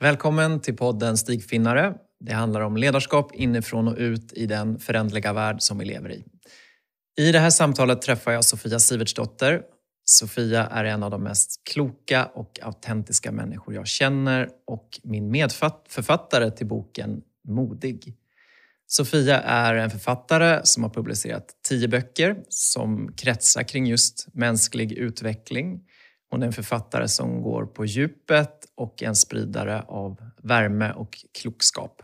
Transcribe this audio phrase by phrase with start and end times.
[0.00, 1.94] Välkommen till podden Stigfinnare.
[2.20, 6.24] Det handlar om ledarskap inifrån och ut i den förändliga värld som vi lever i.
[7.18, 9.62] I det här samtalet träffar jag Sofia Sivertsdotter.
[10.04, 16.50] Sofia är en av de mest kloka och autentiska människor jag känner och min medförfattare
[16.50, 18.14] till boken Modig.
[18.86, 25.80] Sofia är en författare som har publicerat tio böcker som kretsar kring just mänsklig utveckling.
[26.30, 32.02] Hon är en författare som går på djupet och en spridare av värme och klokskap.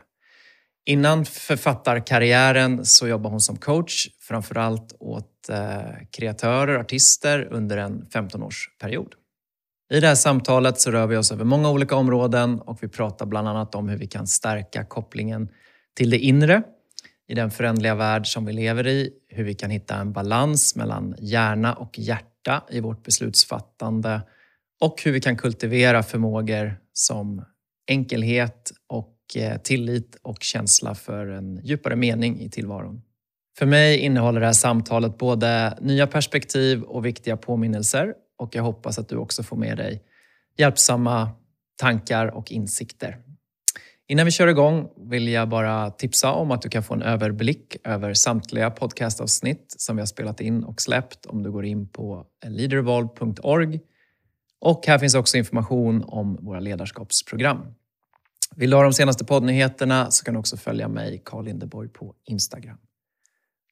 [0.85, 9.13] Innan författarkarriären så jobbade hon som coach, framförallt åt kreatörer kreatörer, artister under en 15-årsperiod.
[9.93, 13.27] I det här samtalet så rör vi oss över många olika områden och vi pratar
[13.27, 15.49] bland annat om hur vi kan stärka kopplingen
[15.95, 16.63] till det inre
[17.29, 21.15] i den förändliga värld som vi lever i, hur vi kan hitta en balans mellan
[21.19, 22.32] hjärna och hjärta
[22.71, 24.21] i vårt beslutsfattande
[24.81, 27.45] och hur vi kan kultivera förmågor som
[27.89, 33.03] enkelhet och eh, tillit och känsla för en djupare mening i tillvaron.
[33.59, 38.99] För mig innehåller det här samtalet både nya perspektiv och viktiga påminnelser och jag hoppas
[38.99, 40.03] att du också får med dig
[40.57, 41.31] hjälpsamma
[41.77, 43.19] tankar och insikter.
[44.13, 47.77] Innan vi kör igång vill jag bara tipsa om att du kan få en överblick
[47.85, 52.27] över samtliga podcastavsnitt som vi har spelat in och släppt om du går in på
[52.47, 53.81] leaderevolve.org.
[54.61, 57.75] Och här finns också information om våra ledarskapsprogram.
[58.57, 62.15] Vill du ha de senaste poddnyheterna så kan du också följa mig, Carl Lindeborg, på
[62.25, 62.79] Instagram.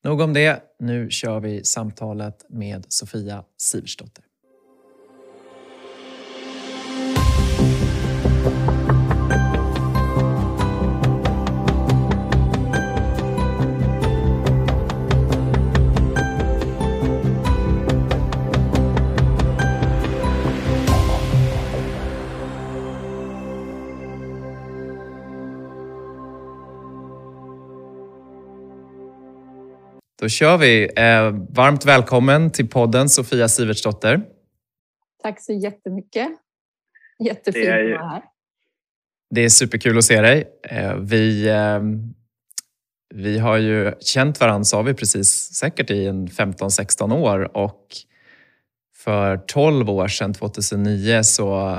[0.05, 0.63] Nog om det.
[0.79, 4.25] Nu kör vi samtalet med Sofia Siversdotter.
[30.21, 30.89] Då kör vi.
[30.97, 34.23] Eh, varmt välkommen till podden Sofia Sivertsdotter.
[35.23, 36.29] Tack så jättemycket.
[37.25, 38.23] Jättefint att vara här.
[39.31, 40.49] Det är superkul att se dig.
[40.63, 41.81] Eh, vi, eh,
[43.15, 47.87] vi har ju känt varandra, sa vi precis, säkert i en 15-16 år och
[48.97, 51.79] för 12 år sedan, 2009, så,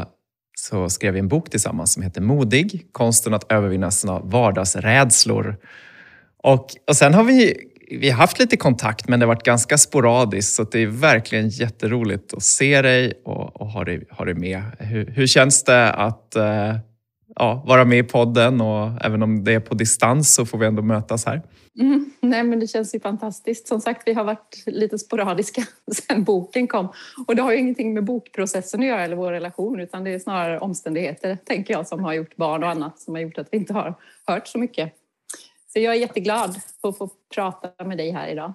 [0.57, 5.57] så skrev vi en bok tillsammans som heter Modig, konsten att övervinna sina vardagsrädslor.
[6.37, 9.77] Och, och sen har vi vi har haft lite kontakt men det har varit ganska
[9.77, 14.33] sporadiskt så det är verkligen jätteroligt att se dig och, och ha, dig, ha dig
[14.33, 14.61] med.
[14.79, 16.75] Hur, hur känns det att eh,
[17.35, 20.65] ja, vara med i podden och även om det är på distans så får vi
[20.65, 21.41] ändå mötas här?
[21.79, 23.67] Mm, nej men det känns ju fantastiskt.
[23.67, 26.87] Som sagt, vi har varit lite sporadiska sedan boken kom
[27.27, 30.19] och det har ju ingenting med bokprocessen att göra eller vår relation utan det är
[30.19, 33.57] snarare omständigheter, tänker jag, som har gjort barn och annat som har gjort att vi
[33.57, 33.95] inte har
[34.27, 34.93] hört så mycket.
[35.73, 38.53] Så jag är jätteglad för att få prata med dig här idag.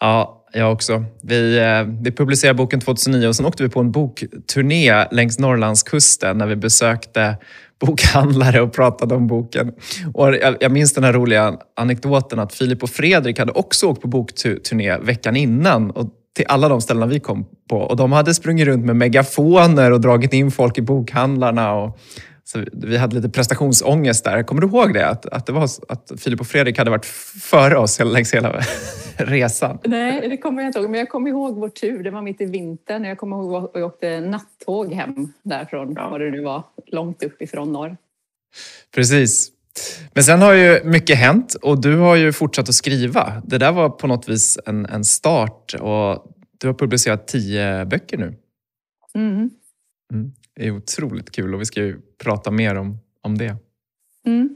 [0.00, 1.04] Ja, jag också.
[1.22, 6.38] Vi, eh, vi publicerade boken 2009 och sen åkte vi på en bokturné längs Norrlandskusten
[6.38, 7.36] när vi besökte
[7.80, 9.72] bokhandlare och pratade om boken.
[10.14, 14.02] Och jag, jag minns den här roliga anekdoten att Filip och Fredrik hade också åkt
[14.02, 17.76] på bokturné veckan innan och till alla de ställena vi kom på.
[17.76, 21.74] Och de hade sprungit runt med megafoner och dragit in folk i bokhandlarna.
[21.74, 21.98] Och
[22.48, 24.42] så vi hade lite prestationsångest där.
[24.42, 25.08] Kommer du ihåg det?
[25.08, 27.06] Att, att, det var, att Filip och Fredrik hade varit
[27.40, 28.60] före oss längs hela
[29.16, 29.78] resan?
[29.84, 30.90] Nej, det kommer jag inte ihåg.
[30.90, 32.02] Men jag kommer ihåg vår tur.
[32.02, 33.04] Det var mitt i vintern.
[33.04, 36.08] Jag kommer ihåg att vi åkte nattåg hem därifrån, ja.
[36.08, 37.96] vad det nu var, långt uppifrån norr.
[38.94, 39.50] Precis.
[40.14, 43.42] Men sen har ju mycket hänt och du har ju fortsatt att skriva.
[43.44, 48.18] Det där var på något vis en, en start och du har publicerat tio böcker
[48.18, 48.34] nu.
[49.14, 49.50] Mm.
[50.12, 50.32] Mm.
[50.54, 53.56] Det är otroligt kul och vi ska ju prata mer om, om det.
[54.26, 54.48] Mm.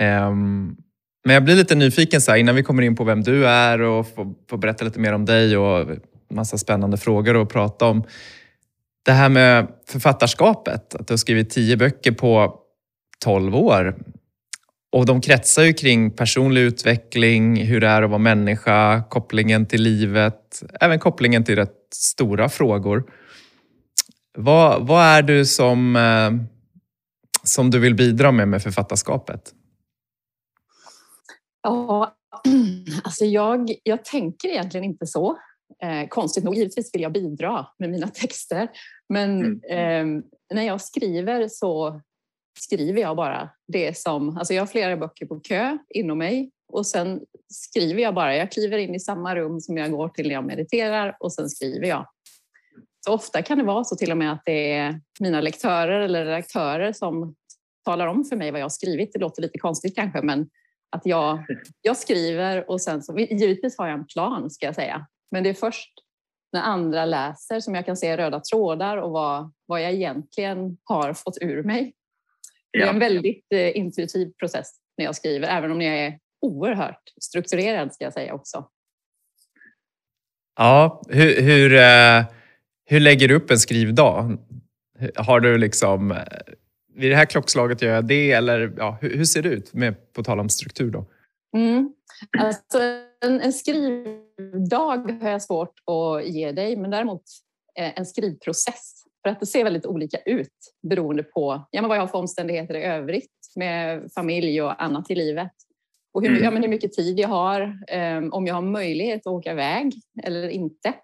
[0.00, 0.76] Um,
[1.24, 3.80] men jag blir lite nyfiken så här, innan vi kommer in på vem du är
[3.80, 5.88] och får, får berätta lite mer om dig och
[6.30, 8.04] massa spännande frågor att prata om.
[9.04, 12.58] Det här med författarskapet, att du har skrivit tio böcker på
[13.24, 13.96] tolv år.
[14.92, 19.82] Och de kretsar ju kring personlig utveckling, hur det är att vara människa, kopplingen till
[19.82, 23.04] livet, även kopplingen till rätt stora frågor.
[24.38, 26.30] Vad, vad är du som, eh,
[27.42, 29.54] som du vill bidra med med författarskapet?
[31.62, 32.16] Ja,
[33.04, 35.38] alltså jag, jag tänker egentligen inte så.
[35.82, 38.68] Eh, konstigt nog, givetvis vill jag bidra med mina texter.
[39.08, 40.16] Men mm.
[40.18, 40.22] eh,
[40.54, 42.00] när jag skriver så
[42.60, 44.36] skriver jag bara det som...
[44.36, 47.20] Alltså jag har flera böcker på kö inom mig och sen
[47.52, 48.36] skriver jag bara.
[48.36, 51.48] Jag kliver in i samma rum som jag går till när jag mediterar och sen
[51.48, 52.06] skriver jag.
[53.04, 56.24] Så ofta kan det vara så till och med att det är mina lektörer eller
[56.24, 57.34] redaktörer som
[57.84, 59.12] talar om för mig vad jag har skrivit.
[59.12, 60.48] Det låter lite konstigt kanske, men
[60.96, 61.44] att jag,
[61.82, 65.50] jag skriver och sen så, givetvis har jag en plan ska jag säga, men det
[65.50, 65.92] är först
[66.52, 71.12] när andra läser som jag kan se röda trådar och vad, vad jag egentligen har
[71.12, 71.94] fått ur mig.
[72.72, 77.02] Det är en väldigt eh, intuitiv process när jag skriver, även om jag är oerhört
[77.20, 78.68] strukturerad ska jag säga också.
[80.56, 82.24] Ja, hur, hur, eh,
[82.84, 84.38] hur lägger du upp en skrivdag?
[85.16, 86.18] Har du liksom, eh,
[86.94, 90.12] vid det här klockslaget gör jag det eller ja, hur, hur ser det ut med,
[90.12, 91.06] på tal om struktur då?
[91.56, 91.94] Mm.
[92.38, 92.78] Alltså,
[93.24, 97.22] en, en skrivdag har jag svårt att ge dig, men däremot
[97.78, 99.02] eh, en skrivprocess.
[99.22, 100.48] För att det ser väldigt olika ut
[100.88, 105.10] beroende på ja, men vad jag har för omständigheter i övrigt med familj och annat
[105.10, 105.52] i livet.
[106.14, 106.44] Och hur, mm.
[106.44, 107.60] ja, men hur mycket tid jag har,
[108.18, 109.92] um, om jag har möjlighet att åka iväg
[110.22, 110.94] eller inte.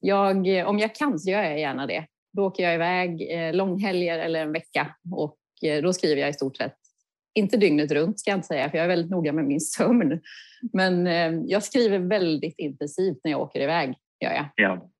[0.00, 2.06] Jag, om jag kan så gör jag gärna det.
[2.32, 6.32] Då åker jag iväg eh, långhelger eller en vecka och eh, då skriver jag i
[6.32, 6.76] stort sett
[7.36, 10.20] inte dygnet runt ska jag inte säga, för jag är väldigt noga med min sömn.
[10.72, 14.48] Men eh, jag skriver väldigt intensivt när jag åker iväg, gör jag.
[14.56, 14.90] Ja.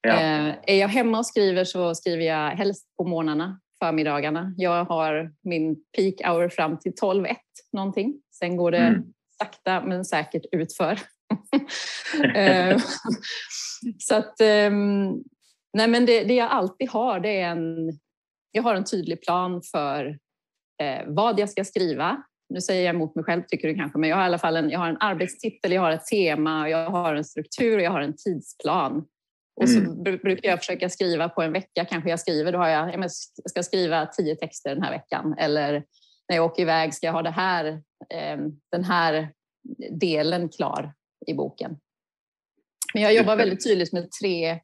[0.00, 0.12] Ja.
[0.12, 4.54] Eh, är jag hemma och skriver så skriver jag helst på morgnarna, förmiddagarna.
[4.56, 7.36] Jag har min peak hour fram till 12-1
[7.72, 8.14] någonting.
[8.38, 9.02] Sen går det mm.
[9.38, 10.98] sakta men säkert utför.
[12.34, 12.78] eh,
[13.98, 15.10] så att, ehm,
[15.72, 17.98] nej men det, det jag alltid har, det är en
[18.52, 20.18] jag har en tydlig plan för
[20.82, 22.22] eh, vad jag ska skriva.
[22.48, 24.56] Nu säger jag emot mig själv tycker du kanske, men jag har i alla fall
[24.56, 27.90] en, jag har en arbetstitel, jag har ett tema, jag har en struktur och jag
[27.90, 29.04] har en tidsplan.
[29.60, 30.02] Och så mm.
[30.02, 33.10] brukar jag försöka skriva på en vecka, kanske jag skriver, då har jag, jag
[33.50, 35.34] ska skriva tio texter den här veckan.
[35.38, 35.72] Eller
[36.28, 37.66] när jag åker iväg ska jag ha det här,
[38.10, 38.38] eh,
[38.72, 39.28] den här
[39.90, 40.92] delen klar
[41.26, 41.76] i boken.
[42.94, 44.60] Men jag jobbar väldigt tydligt med tre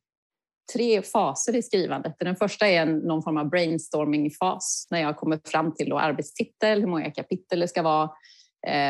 [0.72, 2.14] tre faser i skrivandet.
[2.18, 6.80] Den första är en, någon form av brainstorming-fas när jag kommer fram till då arbetstitel,
[6.80, 8.10] hur många kapitel det ska vara.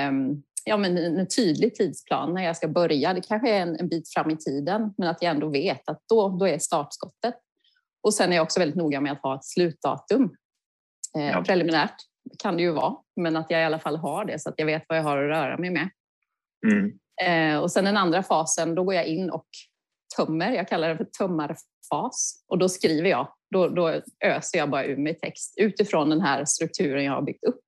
[0.08, 3.14] Um, ja, men en tydlig tidsplan när jag ska börja.
[3.14, 6.02] Det kanske är en, en, bit fram i tiden, men att jag ändå vet att
[6.08, 7.34] då, då är startskottet.
[8.02, 10.30] Och sen är jag också väldigt noga med att ha ett slutdatum.
[11.16, 11.42] Eh, ja.
[11.46, 11.96] Preliminärt
[12.38, 14.66] kan det ju vara, men att jag i alla fall har det så att jag
[14.66, 15.90] vet vad jag har att röra mig med.
[16.66, 16.98] Mm.
[17.22, 19.46] Eh, och sen den andra fasen, då går jag in och
[20.16, 20.52] tömmer.
[20.52, 22.44] Jag kallar det för tömmarfas.
[22.48, 23.28] Och då skriver jag.
[23.50, 27.44] Då, då öser jag bara ur mig text utifrån den här strukturen jag har byggt
[27.44, 27.60] upp.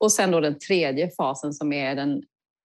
[0.00, 2.22] Och sen då den tredje fasen som är den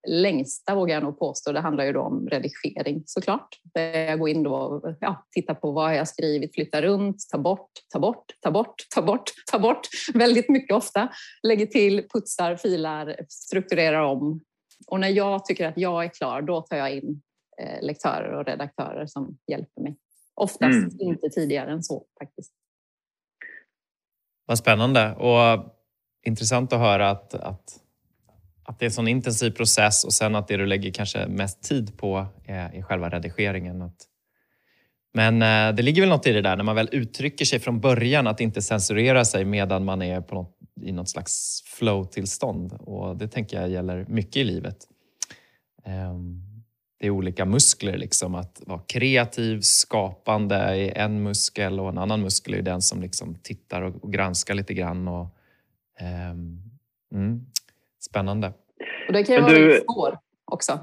[0.08, 1.52] längsta vågar jag nog påstå.
[1.52, 3.60] Det handlar ju då om redigering såklart.
[3.74, 7.18] Där jag går in då och ja, tittar på vad jag har skrivit, flyttar runt,
[7.32, 9.88] tar bort, tar bort, tar bort, tar bort, tar bort.
[10.14, 11.10] Väldigt mycket ofta.
[11.44, 14.42] Lägger till, putsar, filar, strukturerar om.
[14.88, 17.22] Och när jag tycker att jag är klar, då tar jag in
[17.58, 19.96] Eh, lektörer och redaktörer som hjälper mig.
[20.36, 20.92] Oftast mm.
[21.00, 22.54] inte tidigare än så faktiskt.
[24.46, 25.74] Vad spännande och
[26.26, 27.80] intressant att höra att, att,
[28.64, 31.64] att det är en sån intensiv process och sen att det du lägger kanske mest
[31.64, 33.82] tid på är, är själva redigeringen.
[33.82, 34.08] Att,
[35.14, 37.80] men eh, det ligger väl något i det där när man väl uttrycker sig från
[37.80, 43.18] början att inte censurera sig medan man är på något, i något slags flow-tillstånd och
[43.18, 44.88] det tänker jag gäller mycket i livet.
[45.86, 46.54] Um,
[47.00, 47.98] det är olika muskler.
[47.98, 48.36] Liksom.
[48.36, 53.36] Att vara kreativ, skapande är en muskel och en annan muskel är den som liksom
[53.36, 55.08] tittar och, och granskar lite grann.
[55.08, 55.28] Och,
[56.32, 56.62] um,
[57.14, 57.46] mm,
[58.00, 58.54] spännande.
[59.08, 59.60] Och det kan ju vara du...
[59.60, 60.80] väldigt svårt också.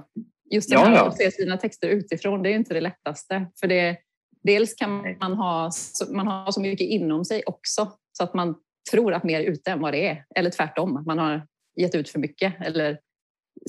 [0.51, 3.47] Just det här ja, att se sina texter utifrån, det är inte det lättaste.
[3.61, 3.97] För det,
[4.43, 5.71] dels kan man ha,
[6.09, 8.55] man ha så mycket inom sig också så att man
[8.91, 10.25] tror att mer är ute än vad det är.
[10.35, 11.47] Eller tvärtom, man har
[11.77, 13.01] gett ut för mycket eller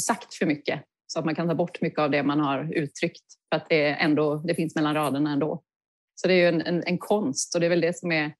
[0.02, 3.24] sagt för mycket så att man kan ta bort mycket av det man har uttryckt
[3.50, 5.64] för att det, ändå, det finns mellan raderna ändå.
[6.16, 8.34] Så det är ju en, en, en konst och det är väl det som är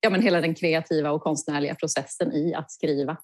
[0.00, 3.16] ja, men hela den kreativa och konstnärliga processen i att skriva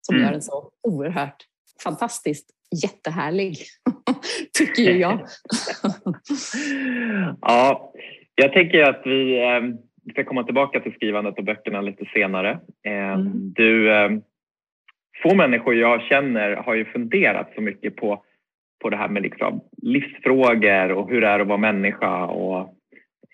[0.00, 0.24] som mm.
[0.24, 1.46] gör den så oerhört
[1.82, 2.50] fantastiskt
[2.82, 3.58] jättehärlig,
[4.58, 5.20] tycker ju jag.
[7.40, 7.92] ja,
[8.34, 9.60] jag tänker att vi eh,
[10.10, 12.58] ska komma tillbaka till skrivandet och böckerna lite senare.
[12.86, 13.52] Eh, mm.
[13.54, 14.10] Du eh,
[15.22, 18.22] få människor jag känner har ju funderat så mycket på,
[18.82, 22.24] på det här med liksom livsfrågor och hur det är att vara människa.
[22.24, 22.60] Och,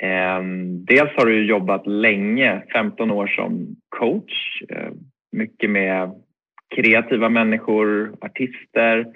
[0.06, 0.42] eh,
[0.86, 4.90] dels har du jobbat länge, 15 år som coach, eh,
[5.32, 6.10] mycket med
[6.74, 9.06] kreativa människor, artister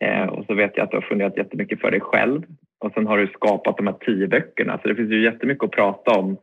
[0.00, 2.42] eh, och så vet jag att du har funderat jättemycket för dig själv
[2.78, 5.70] och sen har du skapat de här tio böckerna så det finns ju jättemycket att
[5.70, 6.36] prata om.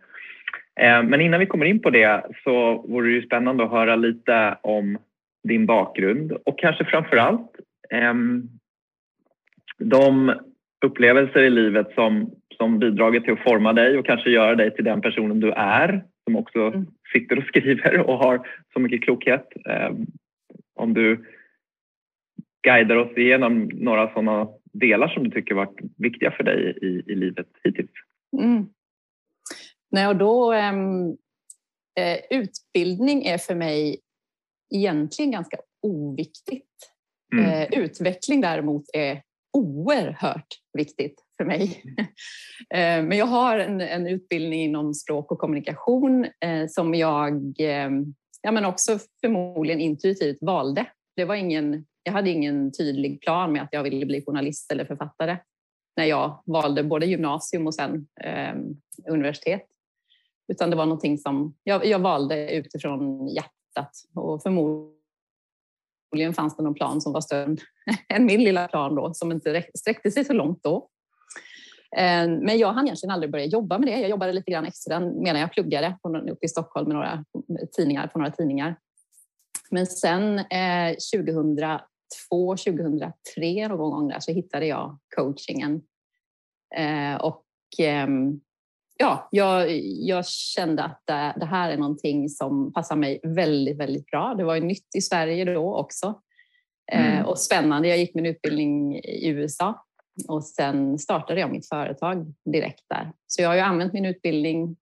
[0.80, 3.96] Eh, men innan vi kommer in på det så vore det ju spännande att höra
[3.96, 4.98] lite om
[5.44, 7.52] din bakgrund och kanske framför allt
[7.90, 8.50] ehm,
[9.78, 10.34] de
[10.86, 14.86] upplevelser i livet som, som bidragit till att forma dig och kanske göra dig till
[14.86, 16.86] den personen du är som också mm.
[17.14, 19.48] sitter och skriver och har så mycket klokhet.
[19.66, 19.92] Eh,
[20.76, 21.26] om du
[22.64, 27.16] guidar oss igenom några sådana delar som du tycker varit viktiga för dig i, i
[27.16, 27.92] livet hittills?
[28.42, 28.66] Mm.
[29.94, 31.10] Nej, och då, ehm,
[32.00, 34.00] eh, utbildning är för mig
[34.76, 36.70] egentligen ganska oviktigt.
[37.34, 37.46] Mm.
[37.46, 39.22] Eh, utveckling däremot är
[39.58, 40.48] oerhört
[40.78, 41.84] viktigt för mig.
[42.74, 48.14] eh, men jag har en, en, utbildning inom språk och kommunikation eh, som jag ehm,
[48.42, 50.86] ja, men också förmodligen intuitivt valde.
[51.16, 54.86] Det var ingen jag hade ingen tydlig plan med att jag ville bli journalist eller
[54.86, 55.38] författare
[55.98, 58.56] när jag valde både gymnasium och sen eh,
[59.08, 59.68] universitet.
[60.48, 66.74] Utan det var någonting som jag, jag valde utifrån hjärtat och förmodligen fanns det någon
[66.74, 67.58] plan som var större
[68.10, 70.90] än min lilla plan då, som inte sträckte sig så långt då.
[71.98, 74.00] Eh, men jag hann egentligen aldrig börja jobba med det.
[74.00, 75.98] Jag jobbade lite grann extra medan jag pluggade
[76.32, 77.26] uppe i Stockholm med några
[77.78, 78.76] tidningar, på några tidningar.
[79.72, 81.80] Men sen eh, 2000
[82.56, 85.82] 2003 någon gång där så hittade jag coachingen.
[86.76, 87.46] Eh, och
[87.80, 88.08] eh,
[88.98, 94.06] ja, jag, jag, kände att det, det, här är någonting som passar mig väldigt, väldigt
[94.06, 94.34] bra.
[94.38, 96.22] Det var ju nytt i Sverige då också.
[96.92, 97.26] Eh, mm.
[97.26, 97.88] Och spännande.
[97.88, 99.86] Jag gick min utbildning i USA
[100.28, 103.12] och sen startade jag mitt företag direkt där.
[103.28, 104.76] Så jag har ju använt min utbildning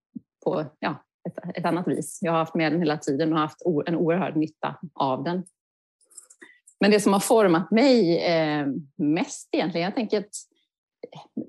[0.44, 2.20] på ja, ett, ett annat vis.
[2.22, 5.44] Jag har haft med den hela tiden och haft en oerhörd nytta av den.
[6.80, 10.36] Men det som har format mig eh, mest egentligen, jag tänker att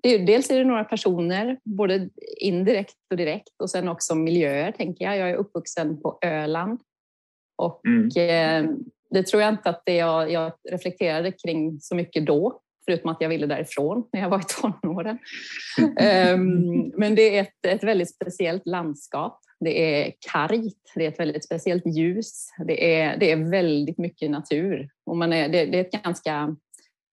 [0.02, 2.09] dels är det några personer, både
[2.40, 5.16] indirekt och direkt och sen också miljöer tänker jag.
[5.16, 6.81] Jag är uppvuxen på Öland
[7.57, 8.07] och mm.
[8.07, 8.71] eh,
[9.11, 13.21] det tror jag inte att det jag, jag reflekterade kring så mycket då, förutom att
[13.21, 15.19] jag ville därifrån när jag var i tonåren.
[16.35, 21.21] um, men det är ett, ett väldigt speciellt landskap det är kargt, det är ett
[21.21, 24.88] väldigt speciellt ljus, det är, det är väldigt mycket natur.
[25.07, 26.57] Och man är, det, det är ett ganska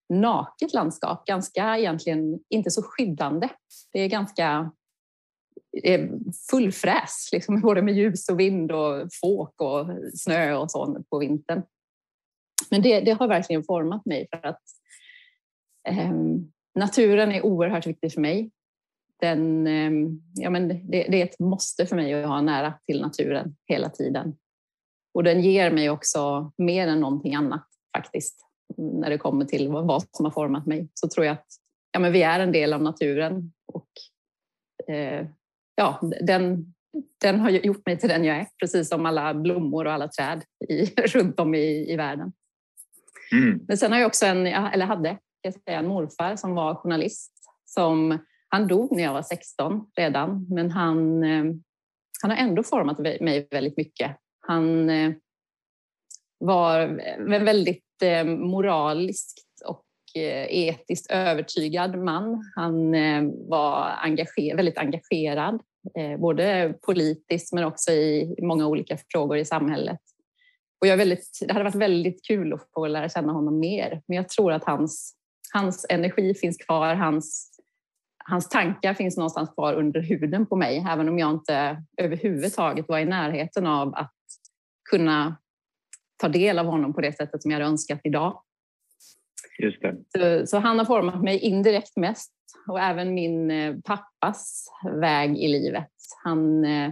[0.10, 3.50] naket landskap, ganska egentligen inte så skyddande.
[3.92, 4.72] Det är ganska
[5.84, 6.10] eh,
[6.52, 11.20] full fräs, liksom, både med ljus och vind och fåk och snö och sånt på
[11.20, 11.64] vintern.
[12.70, 14.62] Men det, det har verkligen format mig för att
[15.90, 16.12] eh,
[16.76, 18.52] naturen är oerhört viktig för mig
[19.20, 19.92] den, eh,
[20.36, 23.90] ja men det, det, är ett måste för mig att ha nära till naturen hela
[23.90, 24.36] tiden.
[25.14, 28.49] Och den ger mig också mer än någonting annat faktiskt.
[28.78, 31.48] När det kommer till vad som har format mig så tror jag att
[31.92, 33.90] ja, men vi är en del av naturen och
[34.94, 35.28] eh,
[35.76, 36.74] ja, den,
[37.22, 40.44] den har gjort mig till den jag är, precis som alla blommor och alla träd
[40.70, 42.32] i, runt om i, i världen.
[43.32, 43.66] Mm.
[43.68, 47.34] Men sen har jag också en, eller hade, jag säga, en morfar som var journalist
[47.66, 48.18] som
[48.50, 51.44] han dog när jag var 16 redan, men han, eh,
[52.22, 54.18] han har ändå format mig väldigt mycket.
[54.48, 55.14] Han eh,
[56.38, 57.84] var en väldigt
[58.26, 62.52] moraliskt och eh, etiskt övertygad man.
[62.56, 65.62] Han eh, var engager, väldigt engagerad,
[65.98, 70.00] eh, både politiskt men också i många olika frågor i samhället.
[70.82, 74.18] Och jag väldigt, det hade varit väldigt kul att få lära känna honom mer, men
[74.18, 75.16] jag tror att hans,
[75.54, 77.50] hans energi finns kvar, hans
[78.30, 83.00] hans tankar finns någonstans kvar under huden på mig, även om jag inte överhuvudtaget var
[83.00, 84.14] i närheten av att
[84.90, 85.36] kunna
[86.20, 88.42] ta del av honom på det sättet som jag hade önskat idag.
[89.60, 89.82] Just.
[90.18, 92.32] Så, så, han har format mig indirekt mest
[92.68, 94.68] och även min eh, pappas
[95.02, 95.90] väg i livet.
[96.24, 96.92] Han, eh,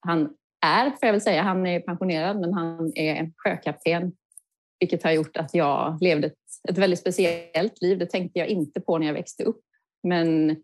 [0.00, 0.34] han
[0.66, 4.12] är, får jag väl säga, han är pensionerad men han är sjökapten
[4.80, 6.34] vilket har gjort att jag levde ett,
[6.68, 7.98] ett väldigt speciellt liv.
[7.98, 9.60] Det tänkte jag inte på när jag växte upp.
[10.02, 10.56] Men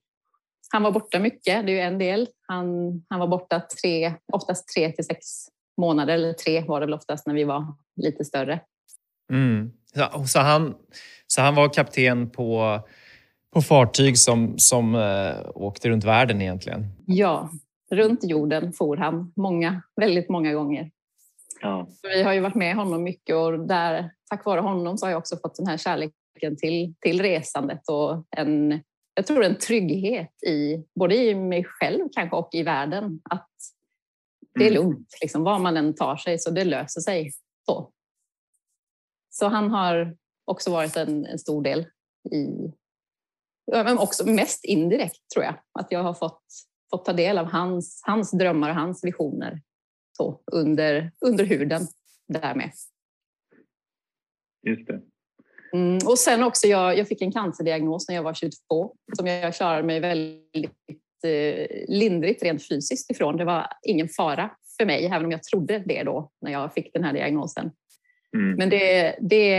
[0.72, 2.28] han var borta mycket, det är ju en del.
[2.48, 2.66] Han,
[3.08, 5.26] han var borta tre, oftast tre till sex
[5.76, 8.60] månader, eller tre var det väl oftast när vi var lite större.
[9.30, 9.72] Mm.
[9.94, 10.74] Så, så, han,
[11.26, 12.80] så han var kapten på,
[13.54, 16.86] på fartyg som, som äh, åkte runt världen egentligen?
[17.06, 17.50] Ja,
[17.90, 20.90] runt jorden for han många, väldigt många gånger.
[21.60, 21.88] Ja.
[22.02, 25.18] Vi har ju varit med honom mycket och där, tack vare honom så har jag
[25.18, 28.80] också fått den här kärleken till, till resandet och en
[29.14, 33.20] jag tror en trygghet i både i mig själv kanske och i världen.
[33.30, 33.50] Att
[34.54, 34.82] det är mm.
[34.82, 37.32] lugnt, liksom, var man än tar sig så det löser sig.
[37.66, 37.92] Så,
[39.30, 41.86] så han har också varit en, en stor del
[42.32, 42.72] i,
[43.72, 46.42] men också mest indirekt tror jag, att jag har fått,
[46.90, 49.62] fått ta del av hans, hans drömmar och hans visioner
[50.16, 51.86] så, under, under huden
[52.28, 52.70] därmed.
[54.66, 55.02] Just det.
[55.74, 59.54] Mm, och sen också, jag, jag fick en cancerdiagnos när jag var 22 som jag
[59.54, 60.72] klarade mig väldigt
[61.88, 63.36] lindrigt rent fysiskt ifrån.
[63.36, 66.92] Det var ingen fara för mig, även om jag trodde det då när jag fick
[66.92, 67.70] den här diagnosen.
[68.36, 68.56] Mm.
[68.56, 69.54] Men det, det,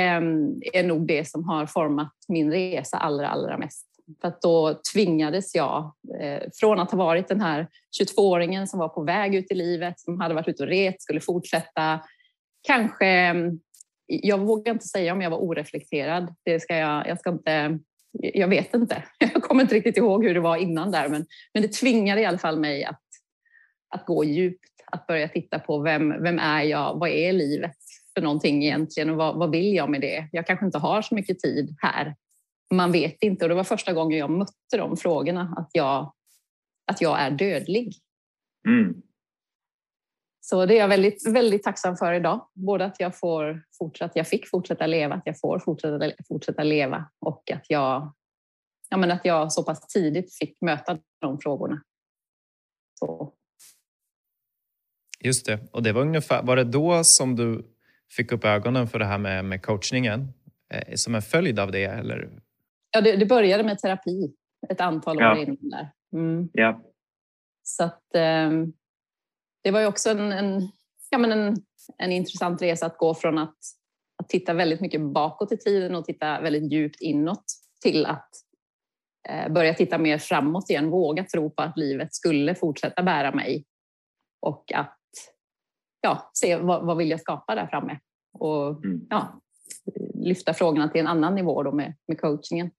[0.74, 3.88] är nog det som har format min resa allra, allra mest.
[4.22, 7.68] För att då tvingades jag, eh, från att ha varit den här
[8.02, 11.20] 22-åringen som var på väg ut i livet, som hade varit ute och ret, skulle
[11.20, 12.00] fortsätta,
[12.68, 13.34] kanske
[14.08, 16.36] jag vågar inte säga om jag var oreflekterad.
[16.46, 17.80] Det ska jag, jag ska inte
[18.20, 19.04] jag vet inte.
[19.20, 22.26] Jag kommer inte riktigt ihåg hur det var innan där, men, men det tvingade i
[22.26, 23.02] alla fall mig att,
[23.96, 27.00] att gå djupt, att börja titta på vem, vem är jag?
[27.00, 27.78] Vad är livet
[28.14, 30.30] för någonting egentligen och vad, vad vill jag med det?
[30.32, 32.16] Jag kanske inte har så mycket tid här.
[32.74, 36.14] Man vet inte och det var första gången jag mötte de frågorna, att jag,
[36.92, 37.94] att jag är dödlig.
[38.68, 39.02] Mm.
[40.50, 42.48] Så det är jag väldigt, väldigt tacksam för idag.
[42.54, 47.10] Både att jag, får fortsätta, jag fick fortsätta leva, att jag får fortsätta, fortsätta leva
[47.20, 48.14] och att jag,
[48.90, 51.82] ja men att jag så pass tidigt fick möta de frågorna.
[53.00, 53.34] Så.
[55.20, 55.60] Just det.
[55.72, 57.66] Och det var ungefär, var det då som du
[58.12, 60.34] fick upp ögonen för det här med, med coachningen?
[60.74, 61.84] Eh, som en följd av det?
[61.84, 62.30] Eller?
[62.92, 64.34] Ja, det, det började med terapi
[64.70, 65.38] ett antal år ja.
[65.38, 65.92] innan där.
[66.14, 66.50] Mm.
[66.54, 66.82] Ja.
[67.64, 68.74] Så att, um,
[69.66, 70.72] det var ju också en, en,
[71.10, 71.56] ja, men en,
[71.98, 73.58] en intressant resa att gå från att,
[74.24, 77.44] att titta väldigt mycket bakåt i tiden och titta väldigt djupt inåt
[77.82, 78.30] till att
[79.30, 83.66] eh, börja titta mer framåt igen, våga tro på att livet skulle fortsätta bära mig
[84.40, 85.00] och att
[86.02, 88.00] ja, se vad, vad vill jag skapa där framme
[88.34, 89.08] och mm.
[89.10, 89.42] ja,
[90.14, 92.72] lyfta frågorna till en annan nivå då med, med coachingen.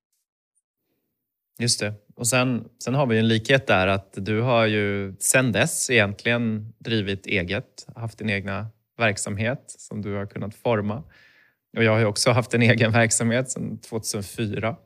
[1.58, 1.94] Just det.
[2.16, 6.72] Och sen, sen har vi en likhet där att du har ju sen dess egentligen
[6.78, 8.66] drivit eget, haft din egna
[8.98, 11.02] verksamhet som du har kunnat forma.
[11.76, 14.76] Och jag har ju också haft en egen verksamhet sedan 2004.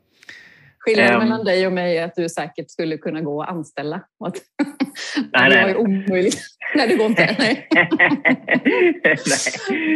[0.84, 4.02] Skillnaden um, mellan dig och mig är att du säkert skulle kunna gå och anställa.
[4.20, 4.36] Och att,
[5.32, 6.40] nej, det var ju omöjligt.
[6.74, 7.36] Nej, det går inte.
[7.38, 7.68] Nej.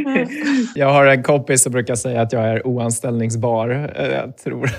[0.04, 0.26] nej.
[0.74, 3.92] Jag har en kompis som brukar säga att jag är oanställningsbar.
[3.96, 4.70] Eh, jag tror.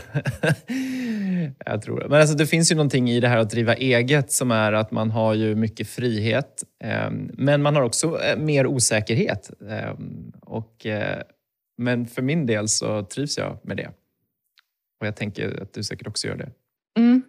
[1.65, 2.05] jag tror.
[2.09, 4.91] Men alltså, det finns ju någonting i det här att driva eget som är att
[4.91, 6.63] man har ju mycket frihet.
[6.83, 9.51] Ehm, men man har också eh, mer osäkerhet.
[9.69, 11.21] Ehm, och, eh,
[11.77, 13.89] men för min del så trivs jag med det.
[14.99, 16.51] Och jag tänker att du säkert också gör det.
[16.99, 17.23] Mm.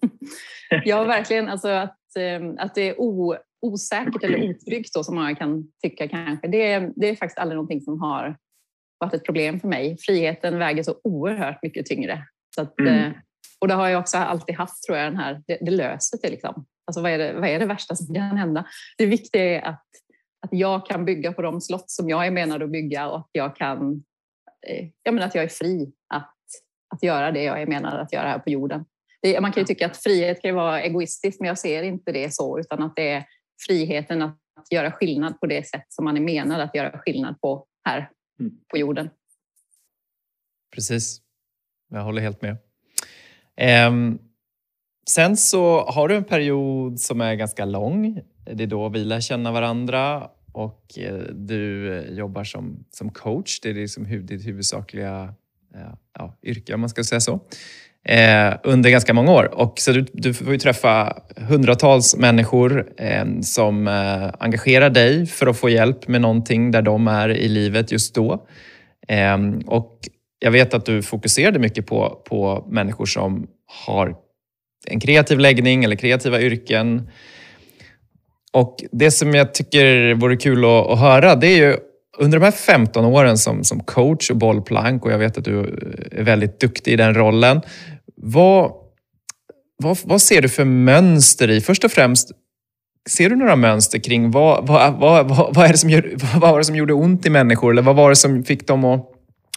[0.84, 1.48] ja, verkligen.
[1.48, 6.08] Alltså att, ehm, att det är o, osäkert eller otryggt så som man kan tycka
[6.08, 6.48] kanske.
[6.48, 8.36] Det, är, det är faktiskt aldrig någonting som har
[8.98, 9.96] varit ett problem för mig.
[10.00, 12.26] Friheten väger så oerhört mycket tyngre.
[12.54, 12.94] Så att, mm.
[12.94, 13.12] Eh,
[13.60, 16.30] och det har jag också alltid haft, tror jag, den här, det, det löser sig.
[16.30, 16.66] Liksom.
[16.86, 18.64] Alltså, vad, är det, vad är det värsta som kan hända?
[18.98, 19.84] Det viktiga är att,
[20.46, 23.28] att jag kan bygga på de slott som jag är menad att bygga och att
[23.32, 24.04] jag kan
[24.66, 26.34] eh, jag menar att jag är fri att
[27.00, 28.84] att göra det jag är menad att göra här på jorden.
[29.22, 32.34] Det, man kan ju tycka att frihet kan vara egoistiskt, men jag ser inte det
[32.34, 33.24] så, utan att det är
[33.66, 34.36] friheten att
[34.70, 38.10] göra skillnad på det sätt som man är menad att göra skillnad på här
[38.40, 38.52] mm.
[38.68, 39.10] på jorden.
[40.74, 41.20] Precis.
[41.88, 42.56] Jag håller helt med.
[43.88, 44.18] Um,
[45.10, 48.20] sen så har du en period som är ganska lång.
[48.44, 53.60] Det är då vi lär känna varandra och eh, du jobbar som, som coach.
[53.60, 55.34] Det är liksom ditt huvudsakliga
[55.74, 57.40] Eh, ja, yrke, om man ska säga så,
[58.04, 59.54] eh, under ganska många år.
[59.54, 65.46] Och så du, du får ju träffa hundratals människor eh, som eh, engagerar dig för
[65.46, 68.46] att få hjälp med någonting där de är i livet just då.
[69.08, 69.98] Eh, och
[70.38, 73.46] jag vet att du fokuserade mycket på, på människor som
[73.86, 74.14] har
[74.86, 77.10] en kreativ läggning eller kreativa yrken.
[78.52, 81.76] Och Det som jag tycker vore kul att, att höra, det är ju
[82.20, 85.58] under de här 15 åren som, som coach och bollplank och jag vet att du
[86.12, 87.60] är väldigt duktig i den rollen.
[88.16, 88.72] Vad,
[89.82, 92.30] vad, vad ser du för mönster i, först och främst,
[93.08, 96.50] ser du några mönster kring vad, vad, vad, vad, vad, är det som gör, vad
[96.50, 97.70] var det som gjorde ont i människor?
[97.70, 99.10] Eller vad var det som fick dem att,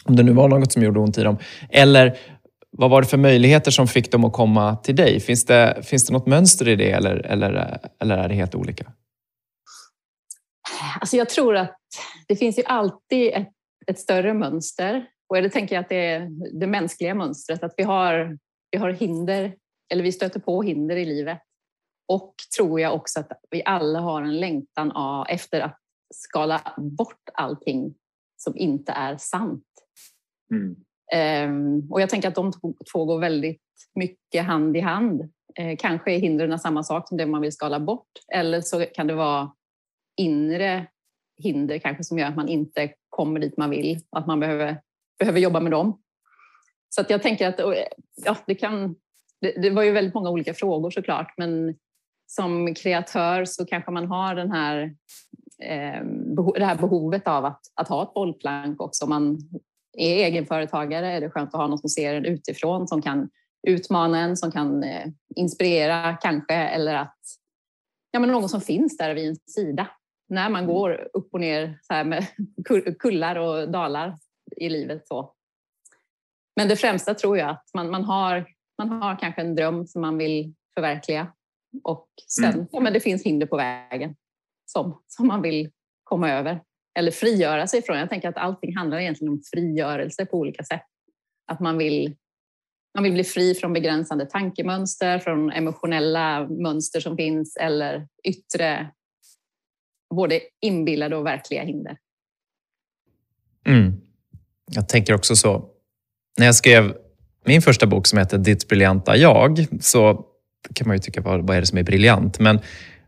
[0.06, 1.38] om det nu var något som gjorde ont i dem,
[1.70, 2.18] eller
[2.78, 5.20] vad var det för möjligheter som fick dem att komma till dig?
[5.20, 8.86] Finns det, finns det något mönster i det eller, eller, eller är det helt olika?
[11.02, 11.76] Alltså jag tror att
[12.28, 13.52] det finns ju alltid ett,
[13.88, 15.08] ett större mönster.
[15.30, 16.30] Och det tänker jag att det är
[16.60, 18.38] det mänskliga mönstret, att vi har,
[18.72, 19.56] vi har hinder,
[19.92, 21.40] eller vi stöter på hinder i livet.
[22.08, 25.80] Och tror jag också att vi alla har en längtan av, efter att
[26.14, 27.96] skala bort allting
[28.38, 29.66] som inte är sant.
[30.52, 30.76] Mm.
[31.50, 32.52] Um, och jag tänker att de
[32.92, 33.62] två går väldigt
[33.96, 35.22] mycket hand i hand.
[35.60, 39.08] Uh, kanske är hindren samma sak som det man vill skala bort, eller så kan
[39.08, 39.52] det vara
[40.18, 40.88] inre
[41.38, 44.82] hinder kanske som gör att man inte kommer dit man vill och att man behöver,
[45.20, 46.02] behöver jobba med dem.
[46.90, 47.86] Så att jag tänker att
[48.26, 48.96] ja, det kan...
[49.42, 51.76] Det, det var ju väldigt många olika frågor såklart, men
[52.28, 54.96] som kreatör så kanske man har den här,
[55.64, 56.06] eh,
[56.56, 59.04] det här behovet av att, att ha ett bollplank också.
[59.04, 59.40] Om man
[59.98, 63.30] är egenföretagare är det skönt att ha någon som ser en utifrån som kan
[63.68, 67.18] utmana en, som kan eh, inspirera kanske eller att
[68.12, 69.88] ja, men någon som finns där vid en sida
[70.30, 70.76] när man mm.
[70.76, 72.28] går upp och ner så här med
[73.00, 74.18] kullar och dalar
[74.58, 75.08] i livet.
[75.08, 75.34] Så.
[76.56, 78.46] Men det främsta tror jag att man, man, har,
[78.78, 81.34] man har kanske en dröm som man vill förverkliga
[81.84, 82.68] och sen, mm.
[82.72, 84.16] ja, men det finns hinder på vägen
[84.66, 85.72] som, som man vill
[86.04, 86.62] komma över
[87.00, 87.98] eller frigöra sig från.
[87.98, 90.86] Jag tänker att allting handlar egentligen om frigörelse på olika sätt.
[91.52, 92.16] Att man vill,
[92.96, 98.92] man vill bli fri från begränsande tankemönster, från emotionella mönster som finns eller yttre,
[100.16, 101.98] både inbillade och verkliga hinder.
[103.68, 104.02] Mm.
[104.72, 105.70] Jag tänker också så.
[106.38, 106.94] När jag skrev
[107.46, 110.26] min första bok som heter Ditt briljanta jag så
[110.74, 112.40] kan man ju tycka, vad, vad är det som är briljant?
[112.40, 112.60] Men,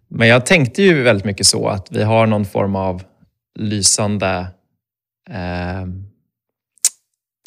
[0.08, 3.04] men jag tänkte ju väldigt mycket så att vi har någon form av
[3.60, 4.48] lysande
[5.30, 5.86] eh,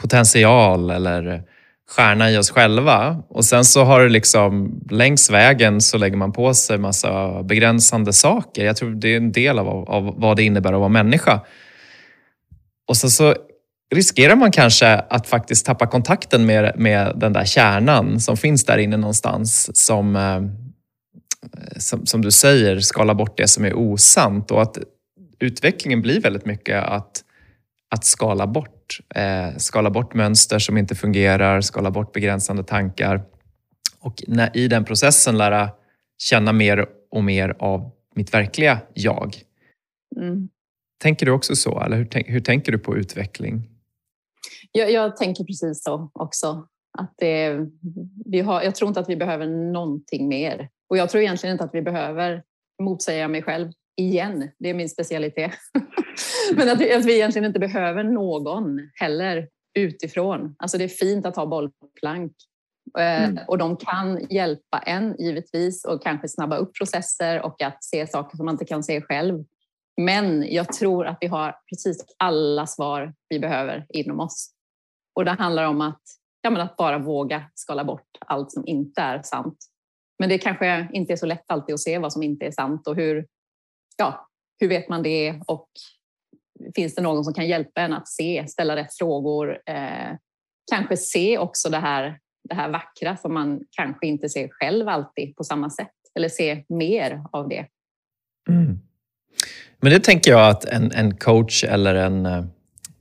[0.02, 1.44] potential eller
[1.90, 3.22] stjärna i oss själva.
[3.28, 8.12] Och sen så har det liksom längs vägen så lägger man på sig massa begränsande
[8.12, 8.64] saker.
[8.64, 11.40] Jag tror det är en del av, av vad det innebär att vara människa.
[12.88, 13.34] Och sen så
[13.94, 18.78] riskerar man kanske att faktiskt tappa kontakten med, med den där kärnan som finns där
[18.78, 20.42] inne någonstans som, eh,
[21.76, 24.78] som, som du säger, skala bort det som är osant och att
[25.40, 27.24] utvecklingen blir väldigt mycket att,
[27.90, 28.77] att skala bort.
[29.14, 33.24] Eh, skala bort mönster som inte fungerar, skala bort begränsande tankar
[34.00, 35.70] och när, i den processen lära
[36.18, 39.36] känna mer och mer av mitt verkliga jag.
[40.16, 40.48] Mm.
[41.02, 41.80] Tänker du också så?
[41.80, 43.70] Eller hur, hur tänker du på utveckling?
[44.72, 46.66] Jag, jag tänker precis så också.
[46.98, 47.58] Att det,
[48.24, 50.68] vi har, jag tror inte att vi behöver någonting mer.
[50.88, 52.42] Och jag tror egentligen inte att vi behöver
[52.82, 54.50] motsäga mig själv igen.
[54.58, 55.52] Det är min specialitet.
[56.56, 60.54] Men att vi, att vi egentligen inte behöver någon heller utifrån.
[60.58, 62.32] Alltså det är fint att ha bollplank
[62.98, 63.38] eh, mm.
[63.48, 68.36] och de kan hjälpa en givetvis och kanske snabba upp processer och att se saker
[68.36, 69.44] som man inte kan se själv.
[70.00, 74.50] Men jag tror att vi har precis alla svar vi behöver inom oss.
[75.14, 76.02] Och det handlar om att,
[76.40, 79.56] ja, men att bara våga skala bort allt som inte är sant.
[80.18, 82.86] Men det kanske inte är så lätt alltid att se vad som inte är sant
[82.86, 83.26] och hur,
[83.98, 84.28] ja,
[84.60, 85.68] hur vet man det och
[86.74, 90.16] finns det någon som kan hjälpa en att se, ställa rätt frågor, eh,
[90.70, 95.36] kanske se också det här, det här vackra som man kanske inte ser själv alltid
[95.36, 97.66] på samma sätt eller se mer av det.
[98.48, 98.78] Mm.
[99.80, 102.44] Men det tänker jag att en, en coach eller en eh,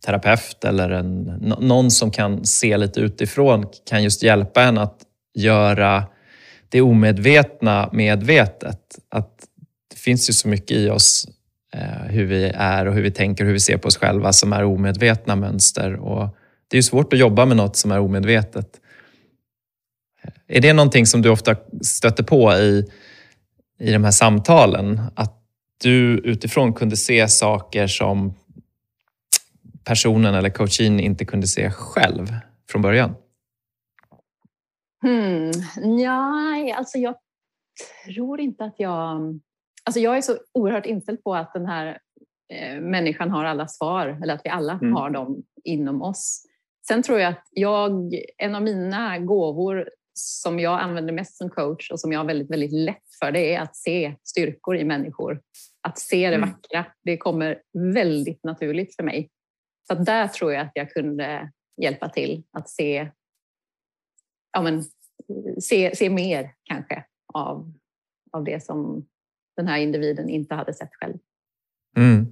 [0.05, 1.21] terapeut eller en,
[1.59, 5.01] någon som kan se lite utifrån kan just hjälpa en att
[5.33, 6.03] göra
[6.69, 8.81] det omedvetna medvetet.
[9.09, 9.47] Att
[10.07, 11.27] finns ju så mycket i oss
[11.73, 14.33] eh, hur vi är och hur vi tänker och hur vi ser på oss själva
[14.33, 15.95] som är omedvetna mönster.
[15.95, 18.79] Och det är ju svårt att jobba med något som är omedvetet.
[20.23, 22.85] Eh, är det någonting som du ofta stöter på i,
[23.79, 25.01] i de här samtalen?
[25.15, 25.43] Att
[25.83, 28.33] du utifrån kunde se saker som
[29.83, 32.35] personen eller coachen inte kunde se själv
[32.71, 33.15] från början?
[35.01, 35.51] Hmm.
[35.99, 37.15] Ja, alltså jag
[38.05, 39.39] tror inte att jag...
[39.87, 41.99] Alltså jag är så oerhört inställd på att den här
[42.53, 44.93] eh, människan har alla svar, eller att vi alla mm.
[44.93, 46.43] har dem inom oss.
[46.87, 51.91] Sen tror jag att jag, en av mina gåvor som jag använder mest som coach
[51.91, 55.41] och som jag har väldigt, väldigt lätt för, det är att se styrkor i människor.
[55.81, 56.49] Att se det mm.
[56.49, 56.85] vackra.
[57.03, 57.61] Det kommer
[57.93, 59.29] väldigt naturligt för mig.
[59.87, 63.11] Så där tror jag att jag kunde hjälpa till att se,
[64.51, 64.83] ja men,
[65.61, 67.73] se, se mer kanske av,
[68.31, 69.07] av det som
[69.57, 71.13] den här individen inte hade sett själv.
[71.97, 72.27] Mm.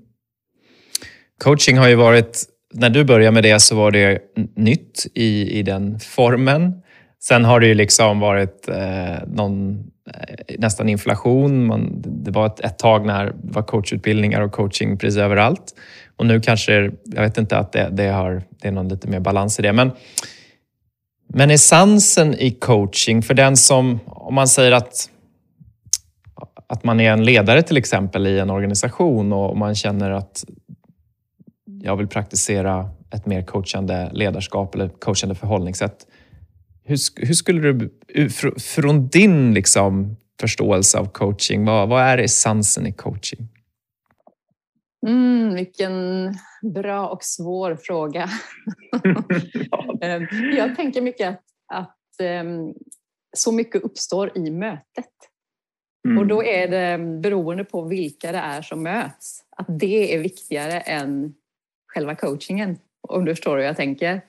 [1.43, 4.21] Coaching har ju varit, när du började med det så var det
[4.55, 6.81] nytt i, i den formen.
[7.23, 9.79] Sen har det ju liksom varit eh, någon,
[10.13, 11.65] eh, nästan inflation.
[11.65, 15.75] Man, det var ett, ett tag när det var coachutbildningar och coaching precis överallt.
[16.17, 19.19] Och nu kanske, jag vet inte att det, det, har, det är någon lite mer
[19.19, 19.73] balans i det.
[19.73, 19.91] Men,
[21.33, 25.09] men essensen i coaching, för den som, om man säger att,
[26.67, 30.45] att man är en ledare till exempel i en organisation och man känner att
[31.81, 36.07] jag vill praktisera ett mer coachande ledarskap eller coachande förhållningssätt.
[36.83, 37.89] Hur, hur skulle du,
[38.59, 43.47] från din liksom förståelse av coaching, vad, vad är essensen i coaching?
[45.07, 45.93] Mm, vilken
[46.73, 48.29] bra och svår fråga.
[50.01, 52.73] Ehm, jag tänker mycket att, att ehm,
[53.37, 55.05] så mycket uppstår i mötet.
[56.05, 56.17] Mm.
[56.17, 59.43] Och då är det beroende på vilka det är som möts.
[59.49, 61.33] Att det är viktigare än
[61.87, 62.77] själva coachingen.
[63.01, 64.21] Om du förstår hur jag tänker.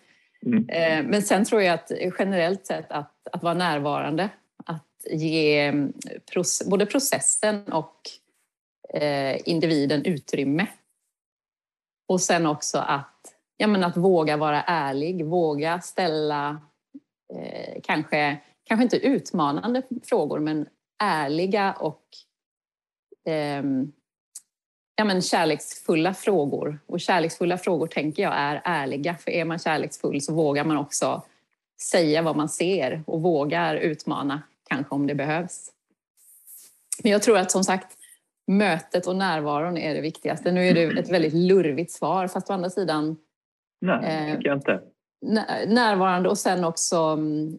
[0.46, 0.66] Mm.
[0.68, 4.28] Ehm, men sen tror jag att generellt sett att, att vara närvarande,
[4.66, 5.72] att ge
[6.66, 8.00] både processen och
[8.94, 10.66] eh, individen utrymme
[12.08, 16.60] och sen också att, ja, men att våga vara ärlig, våga ställa
[17.34, 20.66] eh, kanske, kanske inte utmanande frågor men
[20.98, 22.02] ärliga och
[23.26, 23.62] eh,
[24.96, 26.78] ja, men kärleksfulla frågor.
[26.86, 31.22] Och kärleksfulla frågor tänker jag är ärliga, för är man kärleksfull så vågar man också
[31.80, 35.72] säga vad man ser och vågar utmana kanske om det behövs.
[37.02, 37.98] Men jag tror att som sagt,
[38.46, 40.52] mötet och närvaron är det viktigaste.
[40.52, 43.16] Nu är det ett väldigt lurvigt svar, fast å andra sidan...
[43.80, 44.82] Nej, det tycker jag inte.
[45.66, 47.58] Närvarande och sen också mm,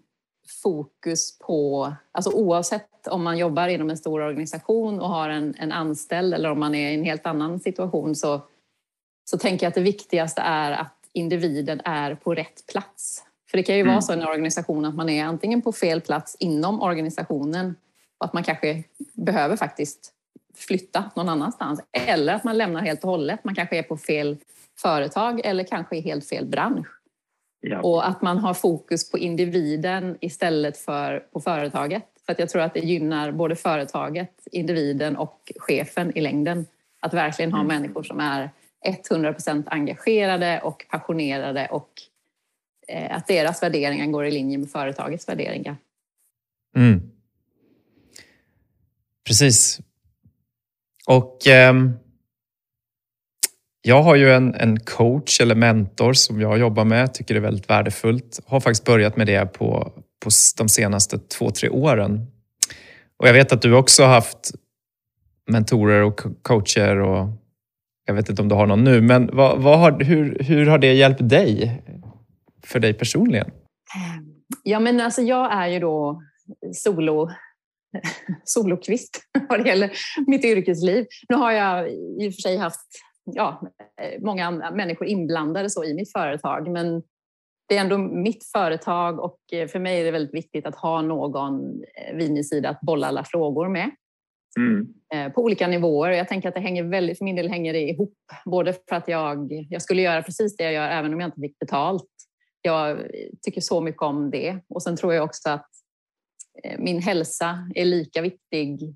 [0.64, 5.72] fokus på, alltså oavsett om man jobbar inom en stor organisation och har en, en
[5.72, 8.42] anställd eller om man är i en helt annan situation så,
[9.30, 13.24] så tänker jag att det viktigaste är att individen är på rätt plats.
[13.52, 13.94] För det kan ju mm.
[13.94, 17.76] vara så i en organisation att man är antingen på fel plats inom organisationen
[18.18, 18.84] och att man kanske
[19.14, 20.14] behöver faktiskt
[20.56, 21.82] flytta någon annanstans.
[21.92, 23.44] Eller att man lämnar helt och hållet.
[23.44, 24.38] Man kanske är på fel
[24.78, 26.88] företag eller kanske i helt fel bransch.
[27.70, 27.82] Ja.
[27.82, 32.04] Och att man har fokus på individen istället för på företaget.
[32.26, 36.66] För att jag tror att det gynnar både företaget, individen och chefen i längden.
[37.00, 37.82] Att verkligen ha mm.
[37.82, 38.50] människor som är
[39.10, 41.90] 100% engagerade och passionerade och
[42.88, 45.76] eh, att deras värderingar går i linje med företagets värderingar.
[46.76, 47.12] Mm.
[49.28, 49.80] Precis.
[51.08, 51.74] Och eh,
[53.88, 57.42] jag har ju en, en, coach eller mentor som jag jobbar med, tycker det är
[57.42, 58.40] väldigt värdefullt.
[58.46, 62.28] Har faktiskt börjat med det på, på de senaste två, tre åren.
[63.18, 64.52] Och jag vet att du också har haft
[65.52, 67.28] mentorer och coacher och
[68.06, 70.78] jag vet inte om du har någon nu, men vad, vad har, hur, hur har
[70.78, 71.82] det hjälpt dig?
[72.64, 73.48] För dig personligen?
[73.48, 74.26] Ehm,
[74.64, 76.22] ja, men alltså jag är ju då
[76.74, 77.30] solo
[78.44, 79.92] solokvist vad det gäller
[80.28, 81.06] mitt yrkesliv.
[81.30, 83.62] Nu har jag i och för sig haft ja,
[84.20, 87.04] många människor inblandade så i mitt företag, men
[87.70, 89.40] det är ändå mitt företag och
[89.72, 93.08] för mig är det väldigt viktigt att ha någon eh, vid min sida att bolla
[93.08, 93.92] alla frågor med.
[94.60, 94.88] Mm.
[95.14, 96.12] Eh, på olika nivåer.
[96.12, 98.18] Jag tänker att det hänger väldigt, för min del hänger det ihop.
[98.46, 101.42] Både för att jag, jag skulle göra precis det jag gör även om jag inte
[101.42, 102.10] fick betalt.
[102.62, 103.00] Jag
[103.42, 104.60] tycker så mycket om det.
[104.70, 105.70] Och sen tror jag också att
[106.64, 108.96] Eh, min hälsa är lika viktig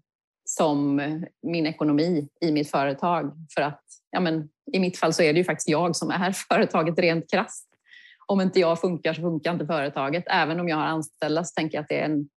[0.58, 0.96] som
[1.42, 3.34] min ekonomi i mitt företag.
[3.56, 6.32] För att ja, men, i mitt fall så är det ju faktiskt jag som är
[6.50, 7.68] företaget rent krasst.
[8.26, 10.24] Om inte jag funkar så funkar inte företaget.
[10.28, 12.30] Även om jag har anställda så tänker jag att det är en,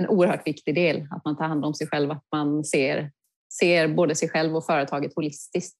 [0.00, 1.06] en oerhört viktig del.
[1.10, 3.10] Att man tar hand om sig själv, att man ser,
[3.60, 5.78] ser både sig själv och företaget holistiskt.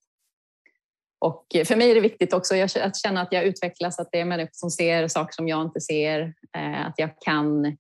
[1.21, 4.25] Och för mig är det viktigt också att känna att jag utvecklas, att det är
[4.25, 7.77] människor som ser saker som jag inte ser, eh, att jag kan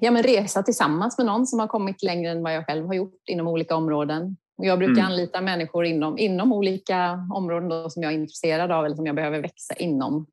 [0.00, 2.94] ja, men resa tillsammans med någon som har kommit längre än vad jag själv har
[2.94, 4.36] gjort inom olika områden.
[4.58, 5.04] Och jag brukar mm.
[5.04, 9.16] anlita människor inom, inom olika områden då som jag är intresserad av eller som jag
[9.16, 10.26] behöver växa inom.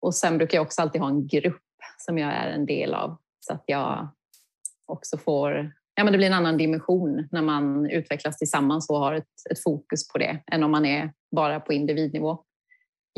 [0.00, 1.62] Och sen brukar jag också alltid ha en grupp
[1.98, 4.08] som jag är en del av så att jag
[4.86, 9.14] också får Ja, men det blir en annan dimension när man utvecklas tillsammans och har
[9.14, 12.44] ett, ett fokus på det än om man är bara på individnivå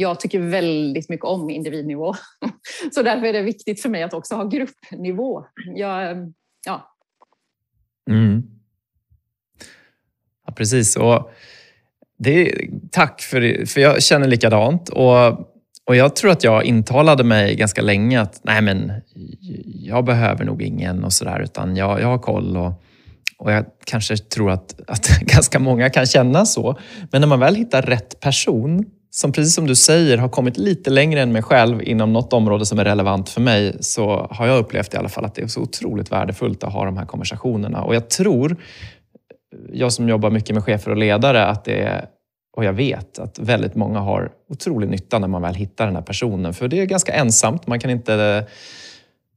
[0.01, 2.15] jag tycker väldigt mycket om individnivå.
[2.95, 5.45] Så därför är det viktigt för mig att också ha gruppnivå.
[5.75, 6.33] Jag,
[6.67, 6.95] ja.
[8.11, 8.43] Mm.
[10.47, 10.97] ja precis.
[10.97, 11.31] Och
[12.19, 12.55] det,
[12.91, 14.89] tack, för, det, för jag känner likadant.
[14.89, 15.31] Och,
[15.85, 18.93] och jag tror att jag intalade mig ganska länge att nej men,
[19.65, 22.57] jag behöver nog ingen och sådär, utan jag, jag har koll.
[22.57, 22.83] Och,
[23.39, 26.79] och jag kanske tror att, att ganska många kan känna så.
[27.11, 30.91] Men när man väl hittar rätt person som precis som du säger har kommit lite
[30.91, 34.59] längre än mig själv inom något område som är relevant för mig så har jag
[34.59, 37.83] upplevt i alla fall att det är så otroligt värdefullt att ha de här konversationerna.
[37.83, 38.57] Och jag tror,
[39.73, 42.07] jag som jobbar mycket med chefer och ledare, att det är,
[42.57, 46.03] och jag vet att väldigt många har otrolig nytta när man väl hittar den här
[46.03, 46.55] personen.
[46.55, 48.45] För det är ganska ensamt, man kan inte eh,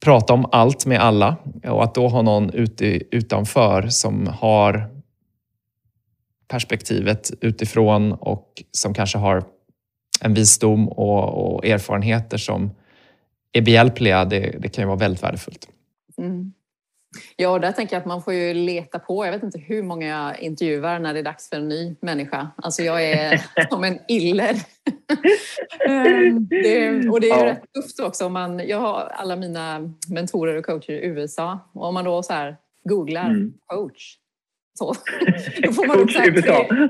[0.04, 1.36] prata om allt med alla.
[1.68, 2.50] Och att då ha någon
[3.10, 4.90] utanför som har
[6.48, 9.44] perspektivet utifrån och som kanske har
[10.20, 12.70] en visdom och, och erfarenheter som
[13.52, 15.68] är behjälpliga, det, det kan ju vara väldigt värdefullt.
[16.18, 16.52] Mm.
[17.36, 19.24] Ja, där tänker jag att man får ju leta på.
[19.24, 22.50] Jag vet inte hur många jag intervjuar när det är dags för en ny människa.
[22.56, 24.54] Alltså jag är som en iller.
[25.88, 27.46] Ehm, det, och det är ju ja.
[27.46, 28.28] rätt tufft också.
[28.28, 32.32] Man, jag har alla mina mentorer och coacher i USA och om man då så
[32.32, 33.52] här googlar mm.
[33.66, 34.16] coach
[34.78, 34.94] så.
[35.62, 36.42] Då får man upp tre,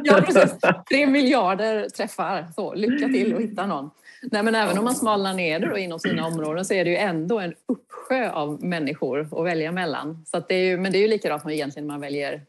[0.05, 0.57] ja, precis,
[0.89, 2.47] tre miljarder träffar.
[2.55, 3.91] Så, lycka till att hitta någon.
[4.23, 6.91] Nej, men även om man smalnar ner det då inom sina områden så är det
[6.91, 10.25] ju ändå en uppsjö av människor att välja mellan.
[10.27, 12.43] Så det är ju, men det är ju likadant med egentligen man väljer,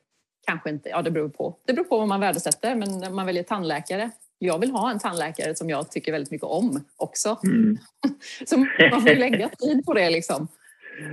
[0.47, 1.55] kanske inte, ja det beror på.
[1.65, 4.11] Det beror på vad man värdesätter, men man väljer tandläkare.
[4.39, 7.39] Jag vill ha en tandläkare som jag tycker väldigt mycket om också.
[7.43, 7.77] Mm.
[8.45, 10.47] så man får lägga tid på det liksom.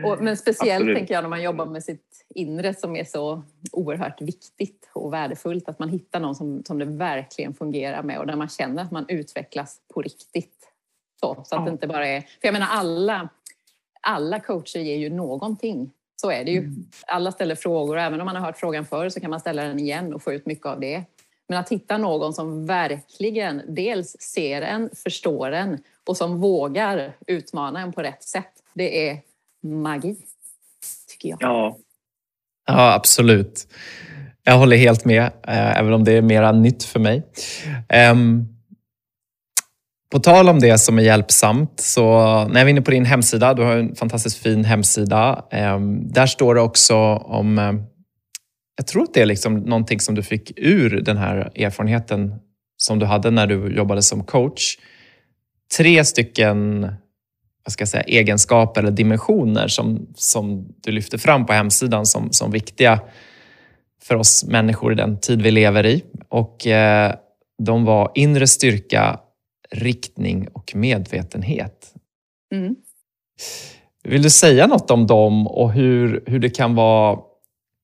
[0.04, 0.96] Och, men speciellt Absolut.
[0.96, 3.42] tänker jag när man jobbar med sitt inre som är så
[3.72, 5.68] oerhört viktigt och värdefullt.
[5.68, 8.90] Att man hittar någon som, som det verkligen fungerar med och där man känner att
[8.90, 10.68] man utvecklas på riktigt.
[11.20, 11.60] Så, så att ja.
[11.60, 12.20] det inte bara är...
[12.20, 13.28] För jag menar alla,
[14.00, 15.90] alla coacher ger ju någonting.
[16.16, 16.58] Så är det ju.
[16.58, 16.86] Mm.
[17.06, 19.62] Alla ställer frågor och även om man har hört frågan förr så kan man ställa
[19.62, 21.04] den igen och få ut mycket av det.
[21.48, 27.80] Men att hitta någon som verkligen dels ser en, förstår en och som vågar utmana
[27.80, 28.52] en på rätt sätt.
[28.74, 29.18] Det är
[29.62, 30.16] magi,
[31.08, 31.38] tycker jag.
[31.40, 31.78] Ja,
[32.66, 33.66] Ja, absolut.
[34.44, 37.22] Jag håller helt med, eh, även om det är mera nytt för mig.
[38.12, 38.48] Um,
[40.12, 42.02] på tal om det som är hjälpsamt, så
[42.44, 45.44] när jag är inne på din hemsida, du har en fantastiskt fin hemsida.
[45.52, 47.82] Um, där står det också om, um,
[48.76, 52.34] jag tror att det är liksom någonting som du fick ur den här erfarenheten
[52.76, 54.78] som du hade när du jobbade som coach.
[55.76, 56.92] Tre stycken
[57.64, 62.32] vad ska jag säga, egenskaper eller dimensioner som, som du lyfter fram på hemsidan som,
[62.32, 63.00] som viktiga
[64.02, 66.04] för oss människor i den tid vi lever i.
[66.28, 67.14] Och eh,
[67.62, 69.20] de var inre styrka,
[69.70, 71.94] riktning och medvetenhet.
[72.54, 72.76] Mm.
[74.04, 77.18] Vill du säga något om dem och hur, hur det kan vara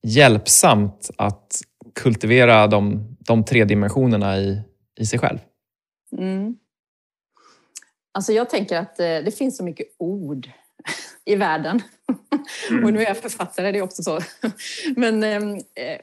[0.07, 1.61] hjälpsamt att
[1.95, 4.61] kultivera de, de tre dimensionerna i,
[4.99, 5.39] i sig själv?
[6.17, 6.55] Mm.
[8.11, 10.49] Alltså jag tänker att eh, det finns så mycket ord
[11.25, 11.81] i världen.
[12.69, 12.85] Mm.
[12.85, 14.19] Och nu är jag författare, det är också så.
[14.95, 15.99] Men ehm, eh,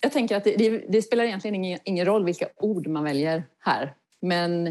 [0.00, 3.44] jag tänker att det, det, det, spelar egentligen ingen, ingen roll vilka ord man väljer
[3.58, 3.94] här.
[4.20, 4.66] Men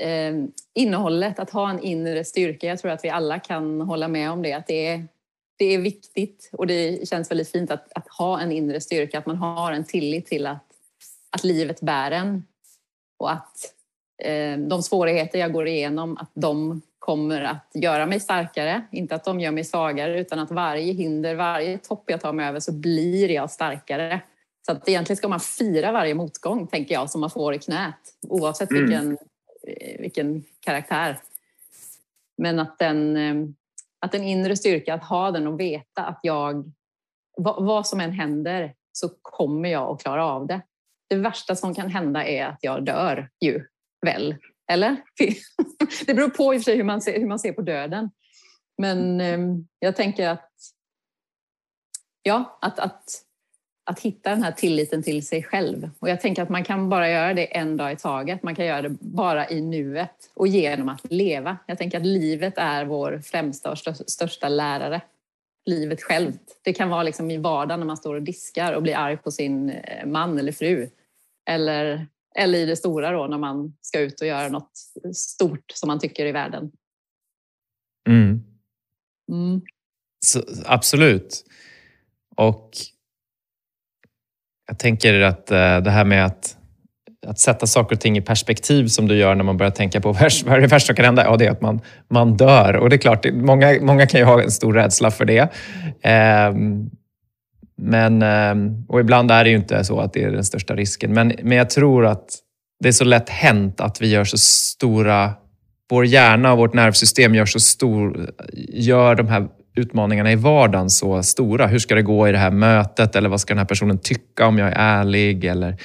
[0.00, 0.34] eh,
[0.74, 4.42] innehållet, att ha en inre styrka, jag tror att vi alla kan hålla med om
[4.42, 5.08] det, att det är,
[5.58, 9.26] det är viktigt och det känns väldigt fint att, att ha en inre styrka, att
[9.26, 10.66] man har en tillit till att,
[11.30, 12.44] att livet bär en
[13.18, 13.74] och att
[14.68, 18.82] de svårigheter jag går igenom, att de kommer att göra mig starkare.
[18.92, 22.48] Inte att de gör mig svagare, utan att varje hinder, varje topp jag tar mig
[22.48, 24.20] över så blir jag starkare.
[24.66, 27.94] Så att egentligen ska man fira varje motgång, tänker jag, som man får i knät.
[28.28, 28.82] Oavsett mm.
[28.82, 29.18] vilken,
[29.66, 31.18] eh, vilken karaktär.
[32.38, 33.48] Men att den, eh,
[34.00, 36.72] att den inre styrka, att ha den och veta att jag,
[37.36, 40.60] vad, vad som än händer, så kommer jag att klara av det.
[41.08, 43.64] Det värsta som kan hända är att jag dör ju
[44.06, 44.36] väl?
[44.72, 44.96] Eller?
[46.06, 48.10] Det beror på i och för sig hur man ser, hur man ser på döden.
[48.78, 50.50] Men ehm, jag tänker att,
[52.22, 53.04] ja, att, att,
[53.84, 55.90] att hitta den här tilliten till sig själv.
[55.98, 58.42] Och jag tänker att man kan bara göra det en dag i taget.
[58.42, 61.56] Man kan göra det bara i nuet och genom att leva.
[61.66, 65.00] Jag tänker att livet är vår främsta och största lärare.
[65.64, 66.60] Livet självt.
[66.62, 69.30] Det kan vara liksom i vardagen när man står och diskar och blir arg på
[69.30, 70.88] sin eh, man eller fru.
[71.50, 72.06] Eller
[72.38, 74.72] eller i det stora då när man ska ut och göra något
[75.14, 76.70] stort som man tycker i världen.
[78.08, 78.44] Mm.
[79.32, 79.60] Mm.
[80.26, 81.44] Så, absolut.
[82.36, 82.70] Och
[84.66, 86.56] jag tänker att eh, det här med att,
[87.26, 90.12] att sätta saker och ting i perspektiv som du gör när man börjar tänka på
[90.12, 91.24] vad är det värsta som kan hända?
[91.24, 92.76] Ja, det är att man, man dör.
[92.76, 95.48] Och det är klart, många, många kan ju ha en stor rädsla för det.
[96.02, 96.54] Eh,
[97.82, 101.12] men, eh, och ibland är det ju inte så att det är den största risken.
[101.12, 102.38] Men, men jag tror att
[102.80, 105.32] det är så lätt hänt att vi gör så stora...
[105.90, 108.30] Vår hjärna och vårt nervsystem gör så stor,
[108.68, 111.66] gör de här utmaningarna i vardagen så stora.
[111.66, 113.16] Hur ska det gå i det här mötet?
[113.16, 115.44] Eller vad ska den här personen tycka om jag är ärlig?
[115.44, 115.76] Eller,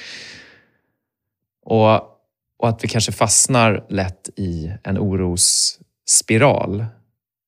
[1.64, 1.94] och,
[2.58, 6.86] och att vi kanske fastnar lätt i en orosspiral.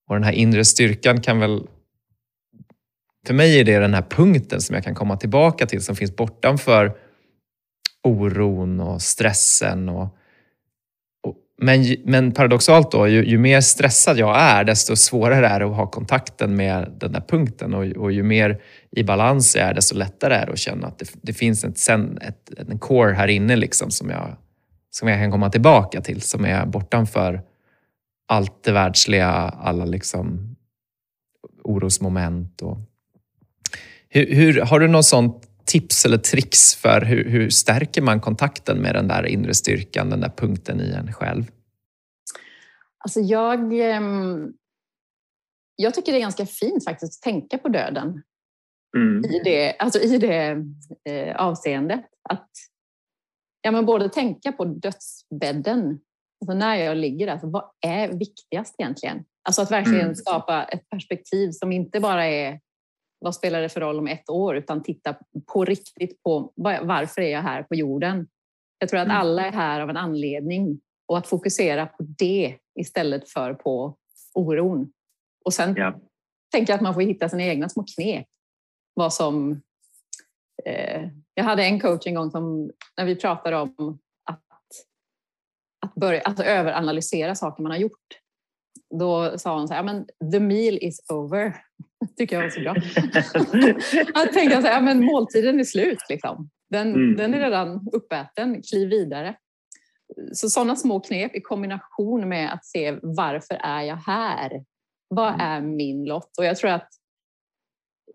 [0.08, 1.62] Och den här inre styrkan kan väl
[3.28, 6.16] för mig är det den här punkten som jag kan komma tillbaka till som finns
[6.16, 6.96] bortanför
[8.02, 9.88] oron och stressen.
[9.88, 10.16] Och,
[11.22, 15.66] och men, men paradoxalt då, ju, ju, mer stressad jag är, desto svårare är det
[15.66, 17.74] att ha kontakten med den där punkten.
[17.74, 18.60] Och, och ju mer
[18.90, 21.78] i balans jag är, desto lättare är det att känna att det, det finns ett,
[21.78, 24.36] sen, ett, en core här inne liksom som, jag,
[24.90, 27.42] som jag kan komma tillbaka till, som är bortanför
[28.28, 29.28] allt det världsliga,
[29.60, 30.56] alla liksom
[31.62, 32.78] orosmoment och
[34.08, 38.78] hur, hur, har du något sånt tips eller tricks för hur, hur stärker man kontakten
[38.78, 41.44] med den där inre styrkan, den där punkten i en själv?
[42.98, 44.52] Alltså jag, ehm,
[45.76, 48.22] jag tycker det är ganska fint faktiskt att tänka på döden
[48.96, 49.24] mm.
[49.24, 50.64] i det, alltså i det
[51.10, 52.04] eh, avseendet.
[52.28, 52.50] Att
[53.62, 56.00] ja, men både tänka på dödsbädden,
[56.40, 59.24] alltså när jag ligger där, alltså vad är viktigast egentligen?
[59.42, 60.14] Alltså att verkligen mm.
[60.14, 62.60] skapa ett perspektiv som inte bara är
[63.18, 65.16] vad spelar det för roll om ett år, utan titta
[65.46, 68.28] på riktigt på varför är jag här på jorden?
[68.78, 69.16] Jag tror att mm.
[69.16, 73.96] alla är här av en anledning och att fokusera på det istället för på
[74.34, 74.92] oron.
[75.44, 76.00] Och sen ja.
[76.52, 78.26] tänker jag att man får hitta sina egna små knep.
[78.94, 79.62] Vad som...
[80.64, 84.44] Eh, jag hade en coach en gång som, när vi pratade om att,
[85.86, 88.20] att, börja, att överanalysera saker man har gjort.
[88.98, 91.56] Då sa hon så här, men the meal is over.
[92.16, 92.76] tycker jag var så bra.
[94.14, 95.98] jag tänkte här, men måltiden är slut.
[96.08, 96.50] Liksom.
[96.70, 97.16] Den, mm.
[97.16, 99.36] den är redan uppäten, kliv vidare.
[100.32, 104.64] Så sådana små knep i kombination med att se varför är jag här?
[105.08, 105.40] Vad mm.
[105.40, 106.38] är min lott?
[106.38, 106.88] Och jag tror att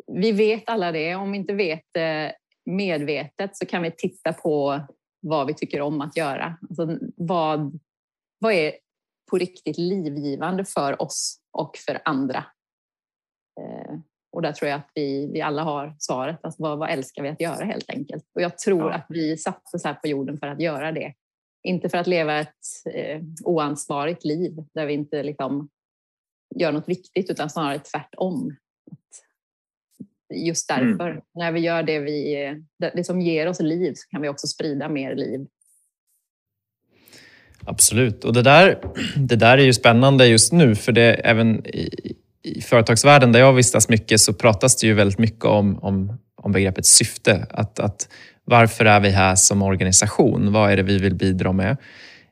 [0.07, 1.15] vi vet alla det.
[1.15, 4.81] Om vi inte vet det medvetet så kan vi titta på
[5.21, 6.57] vad vi tycker om att göra.
[6.61, 7.79] Alltså vad,
[8.39, 8.73] vad är
[9.31, 12.45] på riktigt livgivande för oss och för andra?
[13.61, 13.95] Eh,
[14.31, 16.39] och där tror jag att vi, vi alla har svaret.
[16.41, 18.25] Alltså vad, vad älskar vi att göra helt enkelt?
[18.35, 18.93] Och jag tror ja.
[18.93, 21.13] att vi sattes här på jorden för att göra det.
[21.63, 22.57] Inte för att leva ett
[22.93, 25.69] eh, oansvarigt liv där vi inte liksom
[26.55, 28.55] gör något viktigt utan snarare tvärtom.
[30.33, 30.87] Just mm.
[30.87, 31.23] därför, mm.
[31.33, 34.89] när vi gör det, vi, det som ger oss liv så kan vi också sprida
[34.89, 35.47] mer liv.
[37.65, 38.81] Absolut, och det där,
[39.17, 43.53] det där är ju spännande just nu för det även i, i företagsvärlden där jag
[43.53, 47.47] vistas mycket så pratas det ju väldigt mycket om, om, om begreppet syfte.
[47.49, 48.07] Att, att
[48.45, 50.51] varför är vi här som organisation?
[50.53, 51.77] Vad är det vi vill bidra med?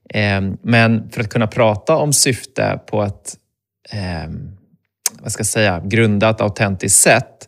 [0.09, 3.35] Eh, men för att kunna prata om syfte på ett
[3.91, 4.31] eh,
[5.21, 7.47] vad ska jag säga, grundat, autentiskt sätt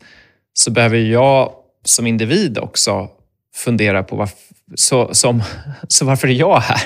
[0.53, 1.53] så behöver jag
[1.85, 3.09] som individ också
[3.55, 4.37] fundera på varför,
[4.75, 5.43] så, som,
[5.87, 6.81] så varför är jag här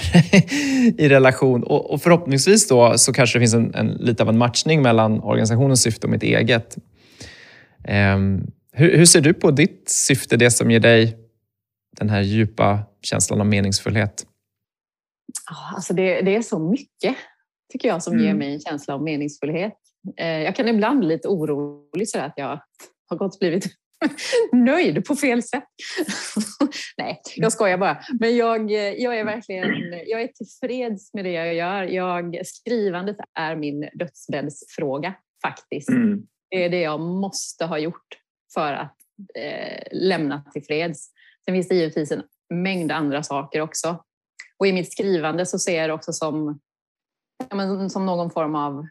[1.02, 1.64] i relation?
[1.64, 5.20] Och, och, förhoppningsvis då så kanske det finns en, en, lite av en matchning mellan
[5.20, 6.78] organisationens syfte och mitt eget.
[8.16, 11.18] Um, hur, hur, ser du på ditt syfte, det som ger dig
[11.98, 14.26] den här djupa känslan av meningsfullhet?
[15.76, 17.16] Alltså det, det är så mycket,
[17.72, 18.26] tycker jag, som mm.
[18.26, 19.74] ger mig en känsla av meningsfullhet.
[20.18, 22.60] Eh, jag kan ibland bli lite orolig så att jag
[23.10, 23.66] har gått blivit
[24.52, 25.64] nöjd på fel sätt.
[26.98, 28.00] Nej, jag skojar bara.
[28.20, 29.70] Men jag, jag är verkligen
[30.08, 31.84] jag är tillfreds med det jag gör.
[31.84, 35.14] Jag, skrivandet är min dödsbäddsfråga
[35.46, 35.90] faktiskt.
[35.90, 36.28] Mm.
[36.50, 38.08] Det är det jag måste ha gjort
[38.54, 38.96] för att
[39.36, 41.10] eh, lämna till freds.
[41.46, 44.04] Sen finns det givetvis en mängd andra saker också.
[44.58, 46.60] Och i mitt skrivande så ser jag det också som,
[47.50, 48.88] ja, som någon form av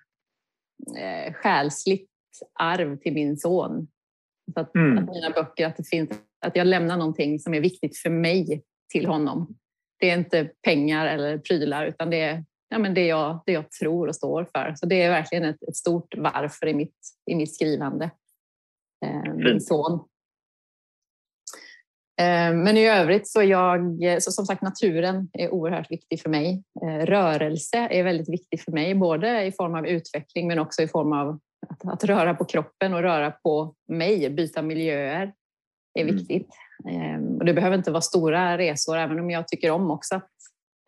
[0.97, 2.11] eh, själsligt
[2.55, 3.89] arv till min son.
[4.55, 4.99] Så att, mm.
[4.99, 6.11] att, mina böcker, att, det finns,
[6.47, 9.57] att jag lämnar någonting som är viktigt för mig till honom.
[10.01, 13.71] Det är inte pengar eller prylar utan det är ja, men det, jag, det jag
[13.71, 14.75] tror och står för.
[14.77, 16.97] Så det är verkligen ett, ett stort varför i mitt,
[17.31, 18.11] i mitt skrivande.
[19.05, 19.93] Eh, min son.
[22.21, 26.63] Eh, men i övrigt så jag, så som sagt naturen är oerhört viktig för mig.
[26.83, 30.89] Eh, rörelse är väldigt viktig för mig, både i form av utveckling men också i
[30.89, 35.33] form av att, att, röra på kroppen och röra på mig, byta miljöer
[35.95, 36.17] är mm.
[36.17, 36.49] viktigt.
[36.85, 37.37] Mm.
[37.37, 40.31] Och det behöver inte vara stora resor, även om jag tycker om också att,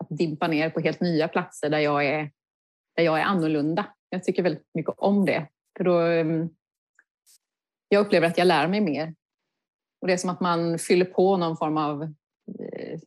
[0.03, 2.31] att dimpa ner på helt nya platser där jag, är,
[2.95, 3.85] där jag är annorlunda.
[4.09, 5.47] Jag tycker väldigt mycket om det.
[5.77, 6.49] För då, ehm,
[7.89, 9.15] jag upplever att jag lär mig mer.
[10.01, 12.99] Och det är som att man fyller på någon form av eh,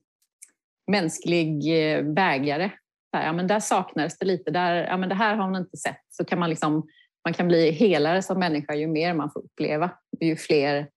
[0.86, 1.62] mänsklig
[1.96, 2.70] eh, bägare.
[3.12, 6.00] ja, men där saknades det lite, där, ja, men det här har man inte sett.
[6.08, 6.88] Så kan man liksom
[7.24, 9.90] man kan bli helare som människa ju mer man får uppleva.
[10.20, 10.88] Ju fler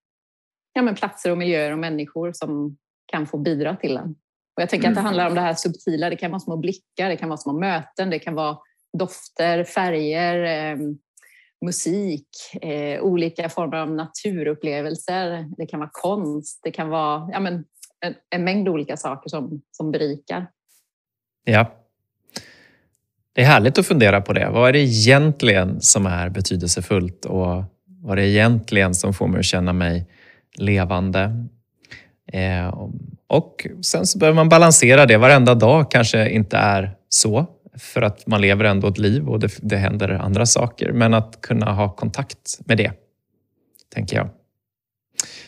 [0.73, 4.15] ja, men platser och miljöer och människor som kan få bidra till en.
[4.55, 5.05] Och jag tänker att det mm.
[5.05, 6.09] handlar om det här subtila.
[6.09, 8.57] Det kan vara små blickar, det kan vara små möten, det kan vara
[8.97, 10.77] dofter, färger, eh,
[11.65, 12.27] musik,
[12.61, 15.49] eh, olika former av naturupplevelser.
[15.57, 17.65] Det kan vara konst, det kan vara ja, men,
[17.99, 20.47] en, en mängd olika saker som, som berikar.
[21.43, 21.84] Ja,
[23.35, 24.49] det är härligt att fundera på det.
[24.49, 27.63] Vad är det egentligen som är betydelsefullt och
[28.01, 30.05] vad är det egentligen som får mig att känna mig
[30.57, 31.47] levande?
[32.31, 32.67] Eh,
[33.27, 35.17] och sen så behöver man balansera det.
[35.17, 37.45] Varenda dag kanske inte är så
[37.77, 40.91] för att man lever ändå ett liv och det, det händer andra saker.
[40.91, 42.91] Men att kunna ha kontakt med det,
[43.93, 44.29] tänker jag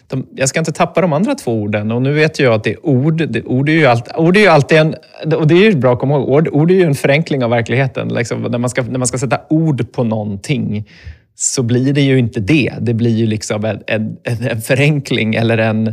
[0.08, 1.92] de, jag ska inte tappa de andra två orden.
[1.92, 3.28] Och nu vet jag att det är ord.
[3.30, 4.96] Det, ord, är ju allt, ord är ju alltid en...
[5.36, 6.30] Och det är ju bra att komma ihåg.
[6.30, 8.08] Ord, ord är ju en förenkling av verkligheten.
[8.08, 10.90] Liksom, när, man ska, när man ska sätta ord på någonting
[11.36, 12.74] så blir det ju inte det.
[12.80, 15.88] Det blir ju liksom en, en, en förenkling eller en,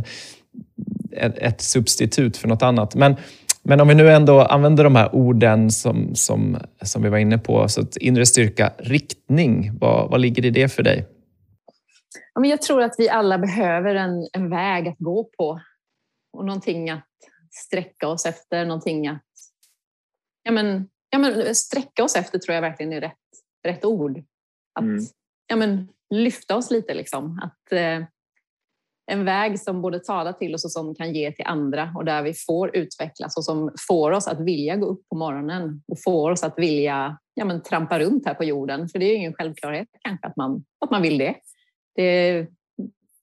[1.17, 2.95] ett, ett substitut för något annat.
[2.95, 3.15] Men,
[3.63, 7.37] men om vi nu ändå använder de här orden som, som, som vi var inne
[7.37, 7.67] på.
[7.67, 11.05] Så inre styrka, riktning, vad, vad ligger i det för dig?
[12.33, 15.61] Jag tror att vi alla behöver en, en väg att gå på
[16.33, 17.07] och någonting att
[17.51, 19.23] sträcka oss efter, någonting att
[20.43, 23.13] ja men, ja men, sträcka oss efter tror jag verkligen är rätt,
[23.63, 24.23] rätt ord.
[24.73, 25.03] Att mm.
[25.47, 27.39] ja men, lyfta oss lite liksom.
[27.43, 28.03] Att, eh,
[29.11, 32.23] en väg som både talar till oss och som kan ge till andra och där
[32.23, 36.31] vi får utvecklas och som får oss att vilja gå upp på morgonen och får
[36.31, 38.89] oss att vilja ja, men, trampa runt här på jorden.
[38.89, 41.35] För det är ingen självklarhet kanske att man, att man vill det.
[41.95, 42.47] Det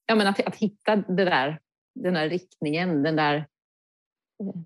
[0.05, 1.59] ja, men att, att hitta det där,
[1.95, 3.45] den där riktningen, den där,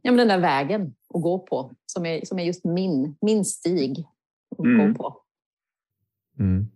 [0.02, 3.46] ja, men den där vägen att gå på som är, som är just min, min
[3.46, 4.06] stig
[4.58, 4.94] att mm.
[4.94, 5.18] gå på.
[6.40, 6.68] Mm.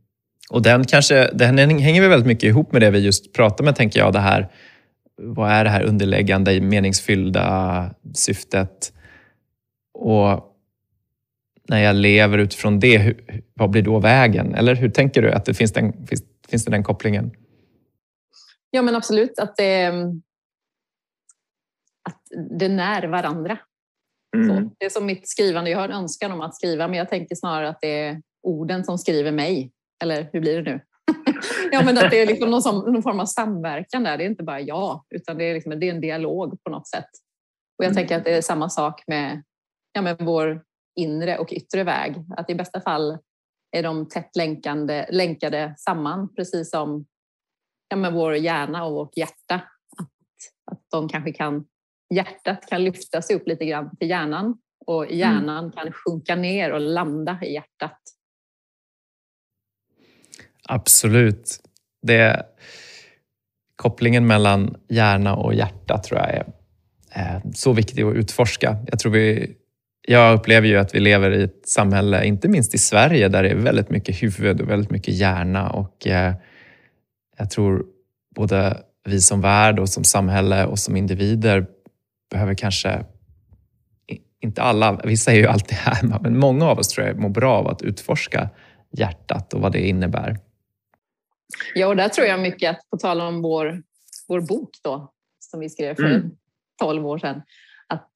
[0.50, 3.76] Och den, kanske, den hänger väl väldigt mycket ihop med det vi just pratade med,
[3.76, 4.14] tänker jag.
[4.14, 4.52] Det här,
[5.18, 8.94] vad är det här underliggande, meningsfyllda syftet?
[9.94, 10.48] Och
[11.68, 14.56] när jag lever utifrån det, hur, vad blir då vägen?
[14.56, 15.32] Eller hur tänker du?
[15.32, 17.32] att det finns, den, finns, finns det den kopplingen?
[18.70, 19.40] Ja, men absolut.
[19.40, 19.88] Att det,
[22.10, 22.22] att
[22.60, 23.58] det när varandra.
[24.36, 24.70] Mm.
[24.80, 25.70] det är som mitt skrivande.
[25.70, 28.84] Jag har en önskan om att skriva, men jag tänker snarare att det är orden
[28.84, 29.72] som skriver mig.
[30.04, 30.82] Eller hur blir det nu?
[31.72, 34.18] ja, men att det är liksom någon, som, någon, form av samverkan där.
[34.18, 36.88] Det är inte bara jag, utan det är, liksom, det är en dialog på något
[36.88, 37.10] sätt.
[37.78, 37.96] Och jag mm.
[37.96, 39.44] tänker att det är samma sak med,
[39.92, 40.64] ja, med vår
[40.96, 42.16] inre och yttre väg.
[42.38, 43.18] Att i bästa fall
[43.72, 47.06] är de tätt länkande, länkade samman, precis som
[47.90, 49.56] ja, med vår hjärna och vårt hjärta.
[49.98, 51.66] Att, att de kanske kan,
[52.14, 55.18] hjärtat kan lyfta sig upp lite grann till hjärnan och mm.
[55.18, 55.72] hjärnan mm.
[55.72, 58.00] kan sjunka ner och landa i hjärtat.
[60.64, 61.60] Absolut.
[62.02, 62.46] Det,
[63.76, 66.54] kopplingen mellan hjärna och hjärta tror jag är,
[67.10, 68.78] är så viktig att utforska.
[68.88, 69.56] Jag, tror vi,
[70.08, 73.50] jag upplever ju att vi lever i ett samhälle, inte minst i Sverige, där det
[73.50, 75.70] är väldigt mycket huvud och väldigt mycket hjärna.
[75.70, 76.34] Och, eh,
[77.38, 77.86] jag tror
[78.36, 81.68] både vi som värld och som samhälle och som individer
[82.32, 83.06] behöver kanske,
[84.40, 87.58] inte alla, vissa är ju alltid här, men många av oss tror jag mår bra
[87.58, 88.50] av att utforska
[88.92, 90.40] hjärtat och vad det innebär.
[91.76, 93.84] Ja, och där tror jag mycket att, på tal om vår,
[94.28, 96.32] vår bok då, som vi skrev för mm.
[96.80, 97.42] 12 år sedan,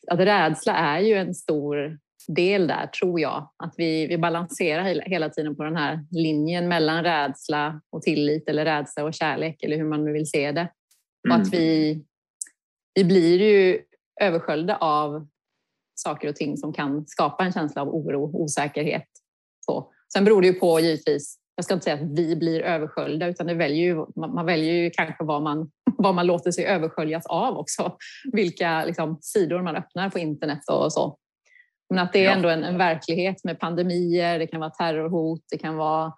[0.08, 3.50] att, rädsla är ju en stor del där, tror jag.
[3.64, 8.66] Att vi, vi balanserar hela tiden på den här linjen mellan rädsla och tillit eller
[8.66, 10.72] rädsla och kärlek eller hur man nu vill se det.
[11.30, 11.50] Och att mm.
[11.52, 12.04] vi,
[12.94, 13.82] vi blir ju
[14.22, 15.28] översköljda av
[15.96, 19.08] saker och ting som kan skapa en känsla av oro, osäkerhet.
[19.66, 19.92] Så.
[20.14, 23.48] Sen beror det ju på givetvis, jag ska inte säga att vi blir översköljda, utan
[23.48, 27.58] det väljer ju, man väljer ju kanske vad man, vad man låter sig översköljas av
[27.58, 27.98] också.
[28.32, 31.18] Vilka liksom, sidor man öppnar på internet och så.
[31.90, 35.58] Men att det är ändå en, en verklighet med pandemier, det kan vara terrorhot, det
[35.58, 36.14] kan vara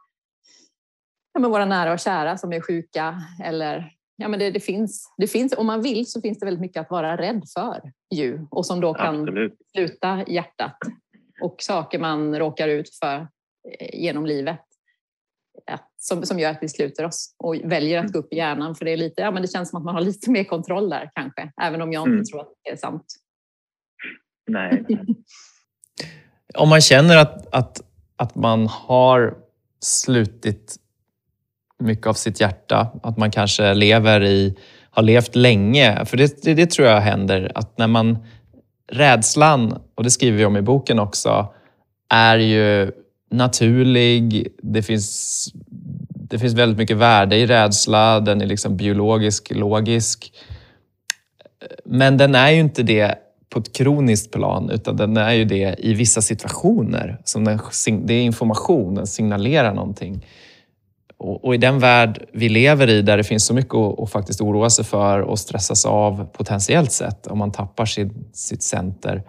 [1.34, 3.22] ja, våra nära och kära som är sjuka.
[3.44, 6.62] Eller, ja, men det, det, finns, det finns, om man vill så finns det väldigt
[6.62, 7.82] mycket att vara rädd för
[8.16, 9.58] ju, och som då kan Absolut.
[9.76, 10.78] sluta hjärtat.
[11.42, 13.28] Och saker man råkar ut för
[13.80, 14.67] eh, genom livet
[15.98, 18.76] som, som gör att vi sluter oss och väljer att gå upp i hjärnan.
[18.76, 20.90] För det, är lite, ja, men det känns som att man har lite mer kontroll
[20.90, 22.26] där kanske, även om jag inte mm.
[22.26, 23.06] tror att det är sant.
[24.48, 24.86] Nej.
[26.56, 27.82] Om man känner att, att,
[28.16, 29.38] att man har
[29.80, 30.76] slutit
[31.80, 34.58] mycket av sitt hjärta, att man kanske lever i,
[34.90, 36.06] har levt länge.
[36.06, 38.18] För det, det, det, tror jag händer, att när man...
[38.92, 41.54] Rädslan, och det skriver vi om i boken också,
[42.10, 42.92] är ju
[43.30, 44.48] naturlig.
[44.62, 45.52] Det finns,
[46.30, 48.20] det finns väldigt mycket värde i rädsla.
[48.20, 50.34] Den är liksom biologisk, logisk.
[51.86, 53.16] Men den är ju inte det
[53.50, 57.22] på ett kroniskt plan, utan den är ju det i vissa situationer.
[57.24, 57.60] Som den,
[58.06, 60.26] det är information, den signalerar någonting.
[61.18, 64.12] Och, och, i den värld vi lever i, där det finns så mycket att, att
[64.12, 69.24] faktiskt oroa sig för och stressas av potentiellt sett, om man tappar sin, sitt center,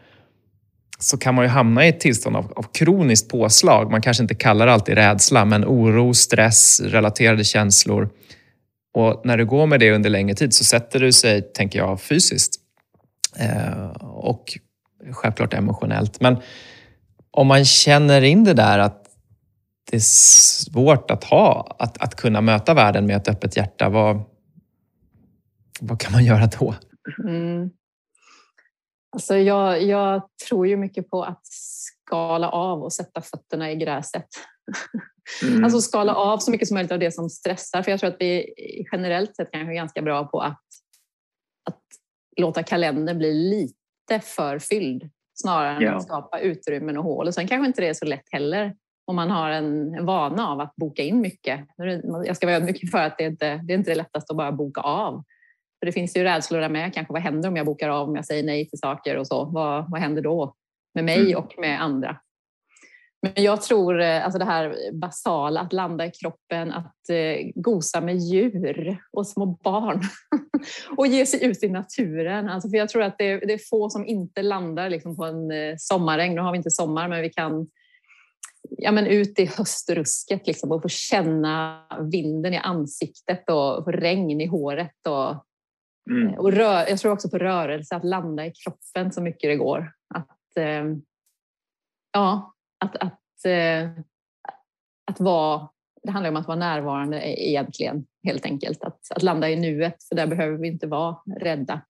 [0.98, 3.90] så kan man ju hamna i ett tillstånd av, av kroniskt påslag.
[3.90, 8.10] Man kanske inte kallar det alltid rädsla, men oro, stress, relaterade känslor.
[8.94, 12.00] Och när du går med det under längre tid så sätter du sig, tänker jag,
[12.00, 12.60] fysiskt
[13.36, 14.58] Eh, och
[15.12, 16.20] självklart emotionellt.
[16.20, 16.36] Men
[17.30, 19.04] om man känner in det där att
[19.90, 23.88] det är svårt att ha, att, att kunna möta världen med ett öppet hjärta.
[23.88, 24.22] Vad,
[25.80, 26.74] vad kan man göra då?
[27.24, 27.70] Mm.
[29.10, 34.26] Alltså jag, jag, tror ju mycket på att skala av och sätta fötterna i gräset.
[35.42, 35.64] Mm.
[35.64, 37.82] Alltså skala av så mycket som möjligt av det som stressar.
[37.82, 38.54] För jag tror att vi
[38.92, 40.62] generellt sett kanske är ganska bra på att,
[41.64, 41.82] att
[42.36, 45.94] låta kalendern bli lite för fylld snarare än ja.
[45.94, 47.26] att skapa utrymmen och hål.
[47.26, 50.60] Och sen kanske inte det är så lätt heller om man har en, vana av
[50.60, 51.60] att boka in mycket.
[52.24, 54.52] Jag ska vara ödmjuk för att det inte det är inte det lättaste att bara
[54.52, 55.24] boka av.
[55.78, 56.94] För det finns ju rädslor där med.
[56.94, 59.44] Kanske vad händer om jag bokar av, om jag säger nej till saker och så?
[59.44, 60.54] Vad, vad händer då
[60.94, 61.36] med mig mm.
[61.36, 62.16] och med andra?
[63.22, 68.00] Men jag tror eh, alltså det här basala, att landa i kroppen, att eh, gosa
[68.00, 70.00] med djur och små barn
[70.96, 72.48] och ge sig ut i naturen.
[72.48, 75.24] Alltså för jag tror att det är, det är få som inte landar liksom på
[75.24, 76.34] en eh, sommarregn.
[76.34, 77.66] Nu har vi inte sommar, men vi kan
[78.70, 84.46] ja, men ut i höstrusket liksom och få känna vinden i ansiktet och regn i
[84.46, 85.06] håret.
[85.08, 85.44] Och,
[86.08, 86.34] mm.
[86.34, 89.92] och rör, jag tror också på rörelse, att landa i kroppen så mycket det går.
[90.14, 90.84] Att, eh,
[92.12, 92.54] ja,
[92.84, 93.90] att, att, eh,
[95.10, 95.68] att vara,
[96.02, 98.84] det handlar om att vara närvarande e-, egentligen, helt enkelt.
[98.84, 101.80] Att, att landa i nuet, för där behöver vi inte vara rädda.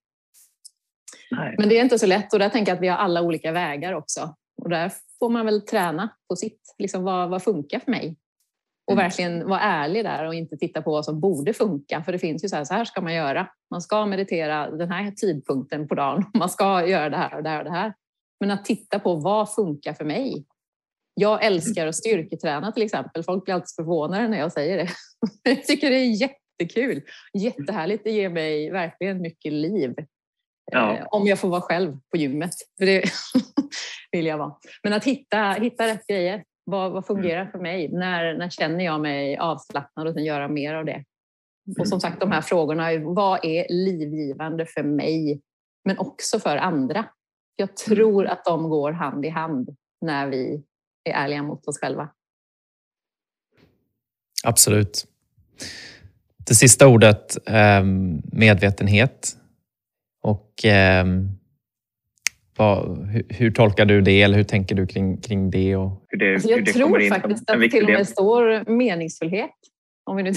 [1.30, 1.54] Nej.
[1.58, 3.52] Men det är inte så lätt och där tänker jag att vi har alla olika
[3.52, 4.34] vägar också.
[4.62, 6.74] Och där får man väl träna på sitt.
[6.78, 8.16] Liksom vad, vad funkar för mig?
[8.88, 9.04] Och mm.
[9.04, 12.02] verkligen vara ärlig där och inte titta på vad som borde funka.
[12.02, 13.48] För det finns ju så här, så här ska man göra.
[13.70, 16.24] Man ska meditera den här tidpunkten på dagen.
[16.34, 17.94] Man ska göra det här och det här och det här.
[18.40, 20.44] Men att titta på vad funkar för mig?
[21.14, 23.22] Jag älskar att styrketräna till exempel.
[23.22, 24.88] Folk blir alltid förvånade när jag säger det.
[25.42, 27.02] Jag tycker det är jättekul.
[27.38, 28.04] Jättehärligt.
[28.04, 29.94] Det ger mig verkligen mycket liv.
[30.72, 30.96] Ja.
[30.96, 32.54] Eh, om jag får vara själv på gymmet.
[32.78, 33.04] För det
[34.12, 34.54] vill jag vara.
[34.82, 36.44] Men att hitta, hitta rätt grejer.
[36.70, 37.88] Vad, vad fungerar för mig?
[37.92, 41.04] När, när känner jag mig avslappnad och sen göra mer av det?
[41.78, 42.98] Och som sagt de här frågorna.
[42.98, 45.40] Vad är livgivande för mig?
[45.84, 47.04] Men också för andra.
[47.56, 50.62] Jag tror att de går hand i hand när vi
[51.04, 52.08] är ärliga mot oss själva.
[54.44, 55.06] Absolut.
[56.48, 59.36] Det sista ordet, ehm, medvetenhet.
[60.22, 61.06] Och eh,
[62.58, 65.76] vad, hur, hur, tolkar du det eller hur tänker du kring, kring det?
[65.76, 66.04] Och...
[66.08, 69.50] Hur det, alltså jag hur det tror faktiskt att det till och med står meningsfullhet.
[70.04, 70.32] Om vi nu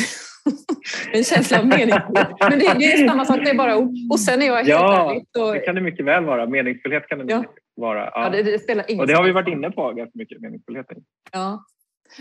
[1.14, 2.28] en känsla av meningsfullhet.
[2.40, 3.94] Men det, det, är samma sak, det är bara ord.
[4.12, 6.48] Och sen är jag helt Ja, ärligt, det kan det mycket väl vara.
[6.48, 7.44] Meningsfullhet kan det ja.
[7.76, 8.00] vara.
[8.00, 8.12] Ja.
[8.24, 10.98] ja det, det, spelar ingen och det har vi varit inne på ganska mycket, meningsfullheten.
[11.32, 11.66] Ja.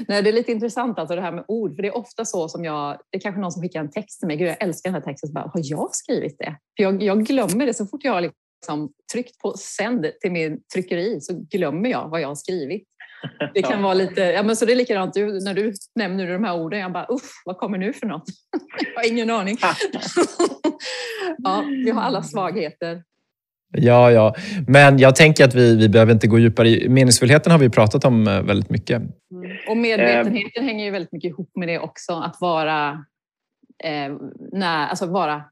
[0.08, 2.48] Nej, det är lite intressant alltså det här med ord, för det är ofta så
[2.48, 4.90] som jag, det är kanske någon som skickar en text till mig, Gud, jag älskar
[4.90, 6.56] den här texten, så bara, har jag skrivit det?
[6.76, 8.36] För jag, jag glömmer det så fort jag har liksom
[9.12, 12.86] tryckt på sänd till min tryckeri så glömmer jag vad jag har skrivit.
[13.54, 16.44] Det kan vara lite, ja men så det är likadant du, när du nämner de
[16.44, 18.24] här orden, jag bara usch, vad kommer nu för något?
[18.94, 19.56] jag har ingen aning.
[21.38, 23.02] ja, vi har alla svagheter.
[23.72, 24.34] Ja, ja.
[24.66, 28.04] Men jag tänker att vi, vi behöver inte gå djupare i meningsfullheten har vi pratat
[28.04, 28.96] om eh, väldigt mycket.
[28.96, 29.12] Mm.
[29.68, 30.66] Och medvetenheten eh.
[30.66, 32.12] hänger ju väldigt mycket ihop med det också.
[32.12, 33.04] Att vara,
[33.84, 34.16] eh,
[34.52, 35.42] när, alltså vara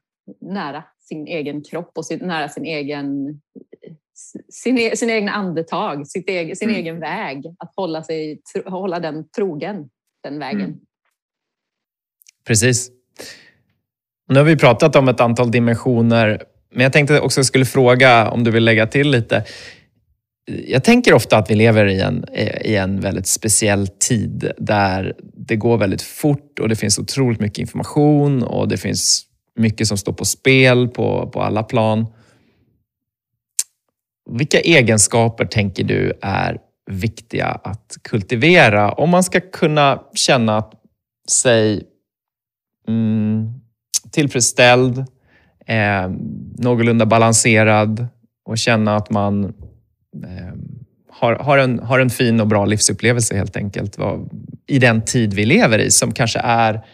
[0.41, 3.41] nära sin egen kropp och sin, nära sin egen
[4.49, 6.81] sin, sin egna andetag, sitt egen, sin mm.
[6.81, 7.45] egen väg.
[7.59, 9.89] Att hålla, sig, hålla den trogen,
[10.23, 10.61] den vägen.
[10.61, 10.79] Mm.
[12.47, 12.91] Precis.
[14.29, 18.43] Nu har vi pratat om ett antal dimensioner men jag tänkte också skulle fråga om
[18.43, 19.43] du vill lägga till lite.
[20.67, 22.25] Jag tänker ofta att vi lever i en,
[22.61, 27.57] i en väldigt speciell tid där det går väldigt fort och det finns otroligt mycket
[27.57, 29.25] information och det finns
[29.59, 32.05] mycket som står på spel på, på alla plan.
[34.29, 36.57] Vilka egenskaper tänker du är
[36.91, 40.63] viktiga att kultivera om man ska kunna känna
[41.29, 41.83] sig
[42.87, 43.53] mm,
[44.11, 44.97] tillfredsställd,
[45.65, 46.09] eh,
[46.57, 48.07] någorlunda balanserad
[48.45, 49.43] och känna att man
[50.23, 50.53] eh,
[51.09, 53.97] har, har, en, har en fin och bra livsupplevelse helt enkelt.
[54.67, 56.85] I den tid vi lever i som kanske är...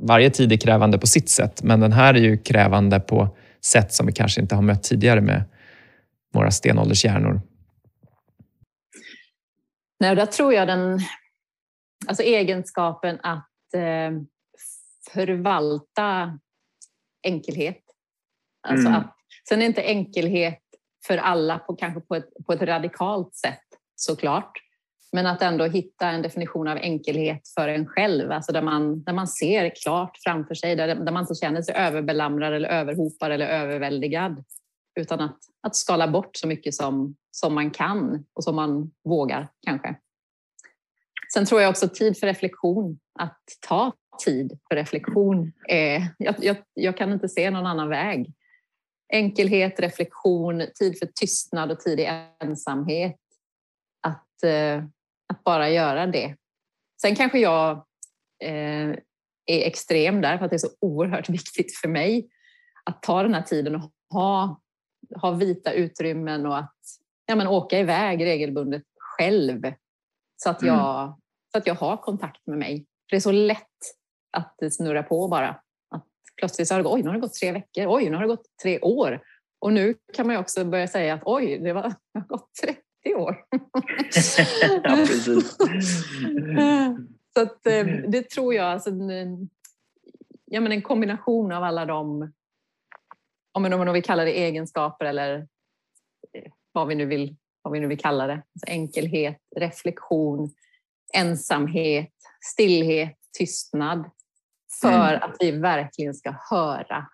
[0.00, 3.92] Varje tid är krävande på sitt sätt, men den här är ju krävande på sätt
[3.92, 5.44] som vi kanske inte har mött tidigare med
[6.32, 7.40] våra stenåldershjärnor.
[10.00, 11.00] Nej, där tror jag den
[12.06, 14.10] alltså egenskapen att eh,
[15.12, 16.38] förvalta
[17.22, 17.84] enkelhet
[18.68, 19.00] Alltså mm.
[19.00, 19.16] att,
[19.48, 20.60] sen är inte enkelhet
[21.06, 23.64] för alla på, kanske på ett, på ett radikalt sätt
[23.94, 24.52] såklart.
[25.14, 29.12] Men att ändå hitta en definition av enkelhet för en själv, alltså där man, där
[29.12, 33.46] man ser klart framför sig, där, där man inte känner sig överbelamrad eller överhopad eller
[33.46, 34.44] överväldigad.
[35.00, 39.48] Utan att, att skala bort så mycket som, som man kan och som man vågar
[39.66, 39.96] kanske.
[41.34, 43.92] Sen tror jag också tid för reflektion, att ta
[44.24, 45.52] tid för reflektion.
[45.68, 48.32] Är, jag, jag, jag kan inte se någon annan väg.
[49.12, 52.08] Enkelhet, reflektion, tid för tystnad och tid i
[52.40, 53.16] ensamhet.
[54.02, 54.84] Att, eh,
[55.32, 56.36] att bara göra det.
[57.00, 57.70] Sen kanske jag
[58.44, 58.90] eh,
[59.46, 62.28] är extrem där för att det är så oerhört viktigt för mig
[62.84, 64.60] att ta den här tiden och ha,
[65.20, 66.76] ha vita utrymmen och att
[67.26, 69.62] ja, men åka iväg regelbundet själv
[70.36, 70.74] så att, mm.
[70.74, 71.14] jag, mm.
[71.52, 72.78] så att jag har kontakt med mig.
[72.78, 73.58] För det är så lätt
[74.36, 75.48] att det snurrar på bara.
[75.90, 76.06] Att
[76.36, 78.28] plötsligt så har det, oj, nu har det gått tre veckor, oj, nu har det
[78.28, 79.22] gått tre år.
[79.58, 81.82] Och nu kan man ju också börja säga att oj, det, var,
[82.14, 82.50] det har gått
[83.04, 83.44] 30 år.
[84.82, 85.56] ja, precis.
[87.34, 88.90] så att, eh, det tror jag, alltså,
[90.44, 92.32] ja, men en kombination av alla de,
[93.52, 95.36] om man vill kalla det egenskaper eller
[96.32, 98.32] eh, vad vi nu vill, vad vi nu vill kalla det.
[98.32, 100.50] Alltså enkelhet, reflektion,
[101.14, 102.12] ensamhet,
[102.52, 104.10] stillhet, tystnad.
[104.80, 105.22] För mm.
[105.22, 107.06] att vi verkligen ska höra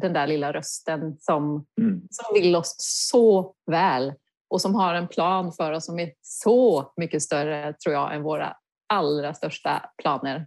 [0.00, 2.02] den där lilla rösten som, mm.
[2.10, 4.14] som vill oss så väl
[4.48, 8.22] och som har en plan för oss som är så mycket större, tror jag, än
[8.22, 10.46] våra allra största planer.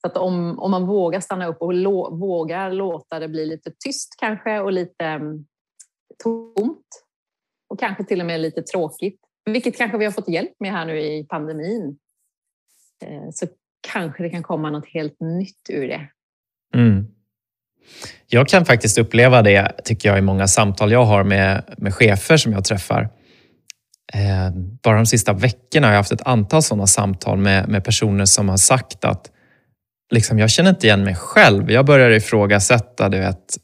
[0.00, 3.72] Så att om, om man vågar stanna upp och lo, vågar låta det bli lite
[3.84, 5.46] tyst kanske och lite um,
[6.22, 6.86] tomt
[7.68, 10.86] och kanske till och med lite tråkigt, vilket kanske vi har fått hjälp med här
[10.86, 11.98] nu i pandemin,
[13.04, 13.46] eh, så
[13.80, 16.08] kanske det kan komma något helt nytt ur det.
[16.74, 17.06] Mm.
[18.26, 22.36] Jag kan faktiskt uppleva det, tycker jag, i många samtal jag har med, med chefer
[22.36, 23.08] som jag träffar.
[24.14, 24.50] Eh,
[24.82, 28.48] bara de sista veckorna har jag haft ett antal sådana samtal med, med personer som
[28.48, 29.30] har sagt att
[30.14, 31.70] liksom, jag känner inte igen mig själv.
[31.70, 33.56] Jag börjar ifrågasätta, du vet,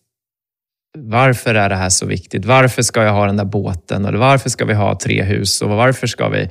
[0.98, 2.44] varför är det här så viktigt?
[2.44, 4.04] Varför ska jag ha den där båten?
[4.04, 5.62] Eller varför ska vi ha tre hus?
[5.62, 6.50] Och varför ska vi...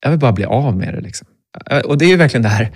[0.00, 1.00] Jag vill bara bli av med det.
[1.00, 1.26] Liksom.
[1.70, 2.70] Eh, och det är ju verkligen det här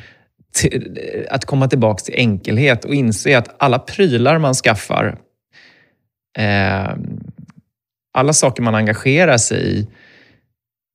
[1.31, 5.19] att komma tillbaka till enkelhet och inse att alla prylar man skaffar,
[6.39, 6.91] eh,
[8.15, 9.87] alla saker man engagerar sig i,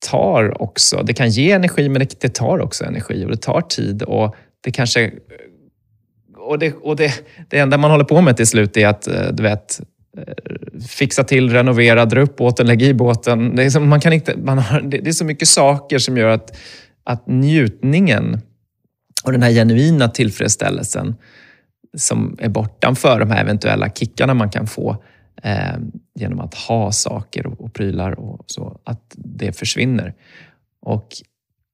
[0.09, 3.61] tar också, det kan ge energi men det, det tar också energi och det tar
[3.61, 5.11] tid och det kanske
[6.37, 7.13] och, det, och det,
[7.49, 9.81] det enda man håller på med till slut är att eh, du vet,
[10.17, 10.33] eh,
[10.87, 13.55] fixa till, renovera, dra upp båten, lägga i båten.
[13.55, 16.27] Det är, som, man kan inte, man har, det är så mycket saker som gör
[16.27, 16.57] att,
[17.03, 18.41] att njutningen
[19.23, 21.15] och den här genuina tillfredsställelsen
[21.97, 25.03] som är bortanför de här eventuella kickarna man kan få
[25.43, 25.77] eh,
[26.15, 30.13] genom att ha saker och, och prylar och så, att det försvinner.
[30.81, 31.07] Och,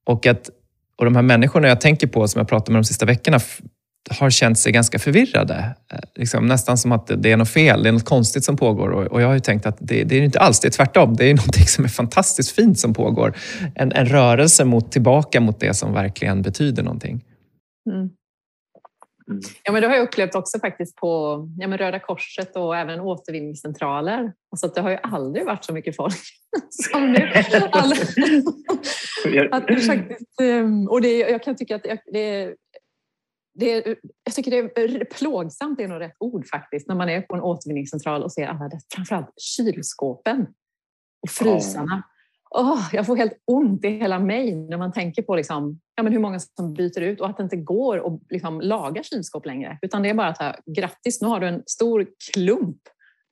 [0.06, 0.50] och, att,
[0.96, 3.40] och de här människorna jag tänker på som jag pratat med de sista veckorna
[4.10, 5.74] har känt sig ganska förvirrade.
[5.92, 8.90] Eh, liksom, nästan som att det är något fel, det är något konstigt som pågår.
[8.90, 11.16] Och, jag har ju tänkt att det, det, är inte alls, det är tvärtom.
[11.16, 13.36] Det är något som är fantastiskt fint som pågår.
[13.74, 17.24] En, en rörelse mot, tillbaka mot det som verkligen betyder någonting.
[17.86, 17.98] Mm.
[17.98, 19.40] mm.
[19.64, 21.08] Ja, men det har jag upplevt också faktiskt på
[21.58, 24.32] ja, men Röda Korset och även återvinningscentraler.
[24.50, 26.20] Alltså det har ju aldrig varit så mycket folk
[26.70, 27.32] som nu.
[27.72, 27.96] Alla,
[29.50, 32.54] att det faktiskt, ehm, och det, jag kan tycka att det,
[33.54, 33.86] det,
[34.24, 37.34] jag tycker det är plågsamt, det är nog rätt ord faktiskt, när man är på
[37.34, 40.46] en återvinningscentral och ser alla dess, framförallt kylskåpen
[41.22, 42.02] och frysarna.
[42.50, 46.12] Oh, jag får helt ont i hela mig när man tänker på liksom, ja, men
[46.12, 49.78] hur många som byter ut och att det inte går att liksom, laga kylskåp längre.
[49.82, 52.78] Utan det är bara att här, grattis, nu har du en stor klump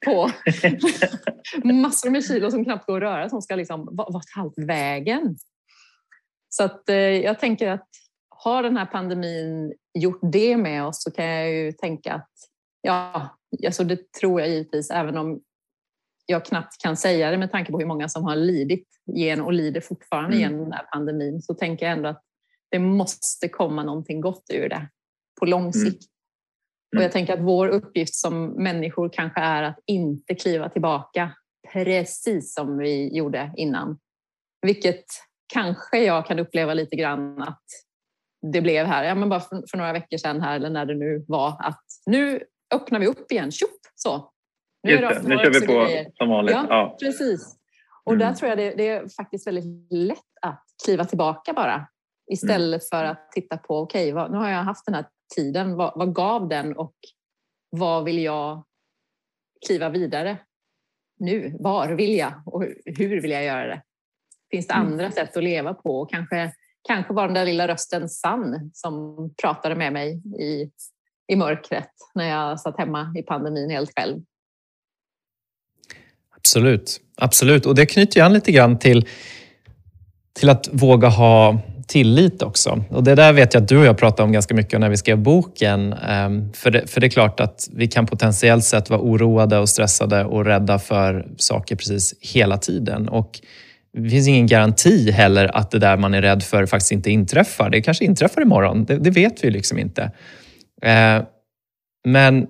[0.07, 0.31] på
[1.73, 5.37] massor med kilo som knappt går att röra som ska liksom vara halvt vägen.
[6.49, 7.89] Så att, eh, jag tänker att
[8.29, 12.31] har den här pandemin gjort det med oss så kan jag ju tänka att
[12.83, 13.29] ja,
[13.67, 15.41] alltså det tror jag givetvis, även om
[16.27, 19.53] jag knappt kan säga det med tanke på hur många som har lidit igen och
[19.53, 20.41] lider fortfarande mm.
[20.41, 22.28] genom den här pandemin, så tänker jag ändå att
[22.71, 24.89] det måste komma någonting gott ur det
[25.41, 25.73] på lång mm.
[25.73, 26.05] sikt.
[26.93, 27.01] Mm.
[27.01, 31.33] Och jag tänker att vår uppgift som människor kanske är att inte kliva tillbaka
[31.73, 33.99] precis som vi gjorde innan.
[34.63, 35.05] Vilket
[35.53, 37.65] kanske jag kan uppleva lite grann att
[38.53, 40.95] det blev här, ja, men bara för, för, några veckor sedan här, eller när det
[40.95, 42.43] nu var, att nu
[42.75, 43.51] öppnar vi upp igen.
[43.51, 43.71] Tjopp!
[43.95, 44.33] Så.
[44.83, 46.11] Nu, Just det, nu kör vi på grejer.
[46.15, 46.55] som vanligt.
[46.55, 46.97] Ja, ja.
[47.01, 47.57] precis.
[48.05, 48.27] Och mm.
[48.27, 51.89] där tror jag det, det, är faktiskt väldigt lätt att kliva tillbaka bara.
[52.29, 52.89] Istället mm.
[52.91, 55.05] för att titta på, okej, okay, nu har jag haft den här
[55.35, 56.95] tiden, vad, vad gav den och
[57.71, 58.65] vad vill jag
[59.67, 60.39] kliva vidare
[61.19, 61.57] nu?
[61.61, 63.83] Var vill jag och hur vill jag göra det?
[64.51, 64.87] Finns det mm.
[64.87, 66.01] andra sätt att leva på?
[66.01, 66.53] Och kanske
[66.89, 70.71] kanske var den där lilla rösten sann som pratade med mig i,
[71.33, 74.23] i mörkret när jag satt hemma i pandemin helt själv.
[76.37, 77.67] Absolut, absolut.
[77.67, 79.09] Och det knyter ju an lite grann till,
[80.33, 82.85] till att våga ha tillit också.
[82.91, 84.97] Och Det där vet jag att du och jag pratade om ganska mycket när vi
[84.97, 85.93] skrev boken.
[85.93, 89.69] Ehm, för det, för det är klart att vi kan potentiellt sett vara oroade och
[89.69, 93.09] stressade och rädda för saker precis hela tiden.
[93.09, 93.41] Och
[93.93, 97.71] det finns ingen garanti heller att det där man är rädd för faktiskt inte inträffar.
[97.71, 100.11] Det kanske inträffar imorgon, det, det vet vi liksom inte.
[100.83, 101.23] Ehm,
[102.05, 102.47] men,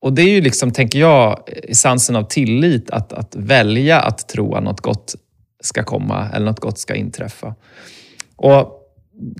[0.00, 4.54] och det är ju liksom, tänker jag, essensen av tillit, att, att välja att tro
[4.54, 5.14] att något gott
[5.62, 7.54] ska komma eller något gott ska inträffa.
[8.38, 8.74] Och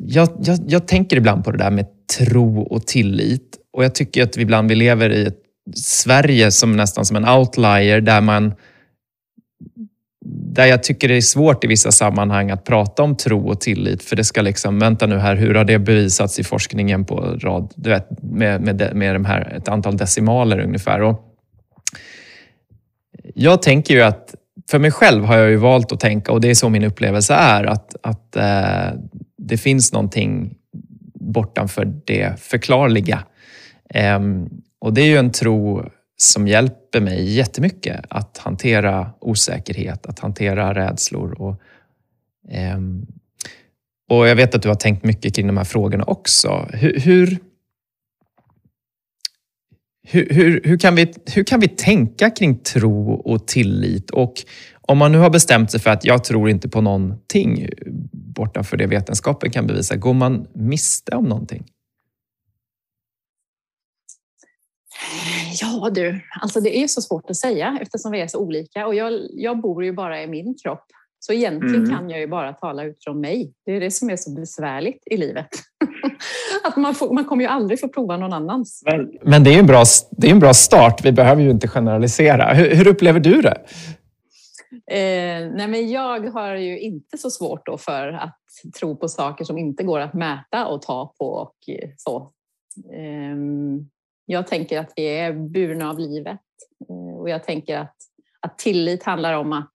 [0.00, 1.86] jag, jag, jag tänker ibland på det där med
[2.18, 3.56] tro och tillit.
[3.72, 5.42] Och jag tycker att vi ibland vi lever i ett
[5.74, 8.54] Sverige som nästan som en outlier där man
[10.54, 14.02] där jag tycker det är svårt i vissa sammanhang att prata om tro och tillit.
[14.02, 17.72] För det ska liksom, vänta nu här, hur har det bevisats i forskningen på rad,
[17.76, 21.02] du vet, med, med, med de här, ett antal decimaler ungefär.
[21.02, 21.20] Och
[23.34, 24.34] jag tänker ju att,
[24.70, 27.34] för mig själv har jag ju valt att tänka, och det är så min upplevelse
[27.34, 29.00] är, att, att eh,
[29.38, 30.54] det finns någonting
[31.14, 33.24] bortanför det förklarliga.
[33.94, 34.20] Eh,
[34.80, 40.74] och det är ju en tro som hjälper mig jättemycket att hantera osäkerhet, att hantera
[40.74, 41.42] rädslor.
[41.42, 41.60] Och,
[42.52, 42.78] eh,
[44.10, 46.68] och jag vet att du har tänkt mycket kring de här frågorna också.
[46.72, 47.38] Hur, hur,
[50.10, 54.10] hur, hur, kan vi, hur kan vi tänka kring tro och tillit?
[54.10, 54.34] Och
[54.80, 57.68] om man nu har bestämt sig för att jag tror inte på någonting
[58.12, 61.64] bortanför det vetenskapen kan bevisa, går man miste om någonting?
[65.60, 68.94] Ja du, alltså det är så svårt att säga eftersom vi är så olika och
[68.94, 70.84] jag, jag bor ju bara i min kropp.
[71.20, 71.96] Så egentligen mm.
[71.96, 73.52] kan jag ju bara tala utifrån mig.
[73.66, 75.48] Det är det som är så besvärligt i livet.
[76.64, 78.82] att man, får, man kommer ju aldrig få prova någon annans.
[78.84, 81.04] Men, men det är en bra, det är en bra start.
[81.04, 82.54] Vi behöver ju inte generalisera.
[82.54, 83.64] Hur, hur upplever du det?
[84.90, 88.38] Eh, nej men jag har ju inte så svårt då för att
[88.78, 91.56] tro på saker som inte går att mäta och ta på och
[91.96, 92.30] så.
[92.92, 93.36] Eh,
[94.26, 96.40] jag tänker att vi är burna av livet
[96.90, 97.96] eh, och jag tänker att,
[98.40, 99.72] att tillit handlar om att,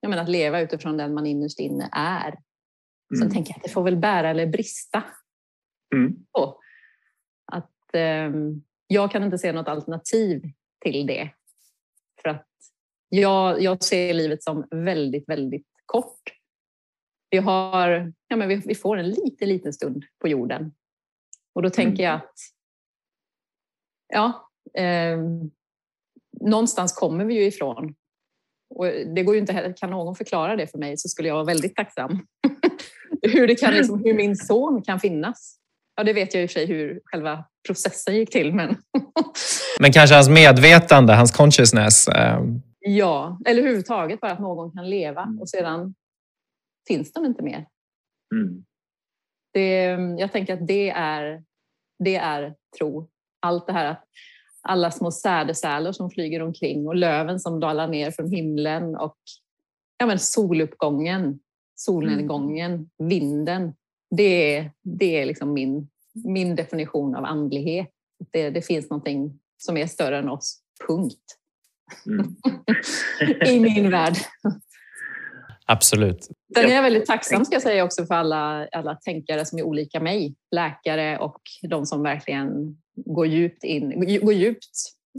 [0.00, 2.28] jag menar, att leva utifrån den man innerst inne är.
[2.28, 3.20] Mm.
[3.20, 5.04] Sen tänker jag att det får väl bära eller brista.
[5.94, 6.16] Mm.
[6.32, 6.60] Så,
[7.52, 8.30] att eh,
[8.86, 10.42] jag kan inte se något alternativ
[10.80, 11.30] till det.
[12.22, 12.46] För att
[13.08, 16.22] jag, jag ser livet som väldigt, väldigt kort.
[17.30, 20.72] Vi, har, ja, men vi, vi får en liten, liten stund på jorden.
[21.52, 22.24] Och då tänker jag mm.
[22.24, 22.34] att
[24.08, 24.50] ja,
[24.82, 25.18] eh,
[26.40, 27.94] någonstans kommer vi ju ifrån.
[28.70, 31.34] Och det går ju inte heller, kan någon förklara det för mig så skulle jag
[31.34, 32.26] vara väldigt tacksam.
[33.22, 35.56] hur, det kan, liksom, hur min son kan finnas.
[35.96, 38.54] Ja, det vet jag i och för sig hur själva processen gick till.
[38.54, 38.76] Men,
[39.80, 42.08] men kanske hans medvetande, hans consciousness?
[42.08, 42.40] Eh...
[42.80, 45.94] Ja, eller överhuvudtaget bara att någon kan leva och sedan
[46.88, 47.66] finns de inte mer.
[48.34, 48.64] Mm.
[49.52, 49.84] Det,
[50.18, 51.42] jag tänker att det är,
[52.04, 53.08] det är tro
[53.40, 54.04] allt det här att
[54.62, 59.16] alla små sädesärlor som flyger omkring och löven som dalar ner från himlen och
[59.98, 61.40] ja, men soluppgången,
[61.74, 62.88] solnedgången, mm.
[62.98, 63.74] vinden.
[64.10, 67.90] Det är, det är liksom min, min definition av andlighet.
[68.32, 71.36] Det, det finns någonting som är större än oss, punkt.
[72.06, 72.36] Mm.
[73.46, 74.16] I min värld.
[75.66, 76.28] Absolut.
[76.54, 79.62] Sen är jag väldigt tacksam ska jag säga också för alla, alla tänkare som är
[79.62, 80.34] olika mig.
[80.50, 82.76] Läkare och de som verkligen
[83.06, 84.70] går djupt, in, går djupt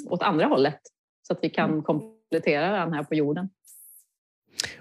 [0.10, 0.80] åt andra hållet
[1.28, 1.84] så att vi kan mm.
[1.84, 3.50] komplettera den här på jorden.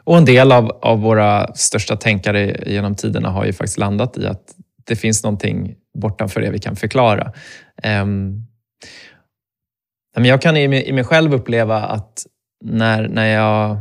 [0.05, 4.27] Och en del av, av våra största tänkare genom tiderna har ju faktiskt landat i
[4.27, 7.33] att det finns någonting bortanför det vi kan förklara.
[8.03, 8.47] Um,
[10.13, 12.27] jag kan i mig, i mig själv uppleva att
[12.65, 13.77] när, när jag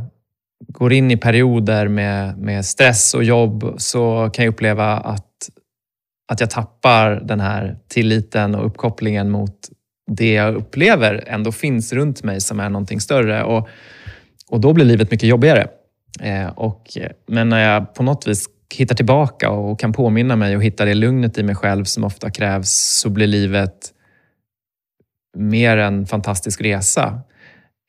[0.68, 5.50] går in i perioder med, med stress och jobb så kan jag uppleva att
[6.30, 9.56] att jag tappar den här tilliten och uppkopplingen mot
[10.12, 13.44] det jag upplever ändå finns runt mig som är någonting större.
[13.44, 13.68] Och,
[14.50, 15.68] och då blir livet mycket jobbigare.
[16.22, 20.64] Eh, och, men när jag på något vis hittar tillbaka och kan påminna mig och
[20.64, 22.70] hitta det lugnet i mig själv som ofta krävs
[23.02, 23.94] så blir livet
[25.38, 27.22] mer en fantastisk resa.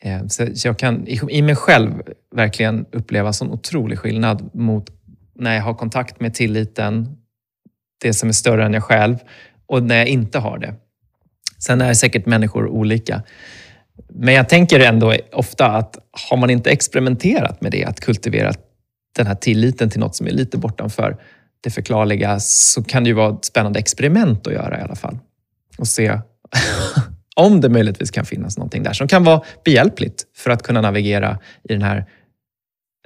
[0.02, 2.02] Eh, så jag kan i mig själv
[2.34, 4.90] verkligen uppleva sån otrolig skillnad mot
[5.34, 7.16] när jag har kontakt med tilliten
[8.00, 9.16] det som är större än jag själv
[9.66, 10.74] och när jag inte har det.
[11.58, 13.22] Sen är säkert människor olika.
[14.08, 15.96] Men jag tänker ändå ofta att
[16.30, 18.52] har man inte experimenterat med det, att kultivera
[19.16, 21.16] den här tilliten till något som är lite bortanför
[21.60, 25.18] det förklarliga, så kan det ju vara ett spännande experiment att göra i alla fall.
[25.78, 26.20] Och se
[27.36, 31.38] om det möjligtvis kan finnas någonting där som kan vara behjälpligt för att kunna navigera
[31.62, 32.06] i den här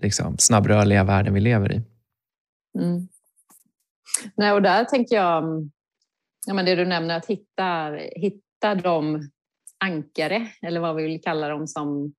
[0.03, 1.82] liksom, snabbrörliga världen vi lever i.
[2.78, 3.09] Mm.
[4.37, 5.71] Nej, och där tänker jag,
[6.47, 9.29] ja, men det du nämner, att hitta, hitta de
[9.85, 12.15] ankare, eller vad vi vill kalla dem, som,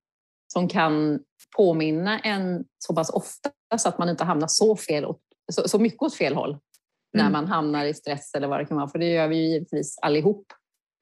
[0.53, 1.19] som kan
[1.57, 5.05] påminna en så pass ofta så att man inte hamnar så, fel,
[5.51, 6.57] så, så mycket åt fel håll
[7.13, 7.33] när mm.
[7.33, 8.87] man hamnar i stress eller vad det kan vara.
[8.87, 10.45] För det gör vi ju givetvis allihop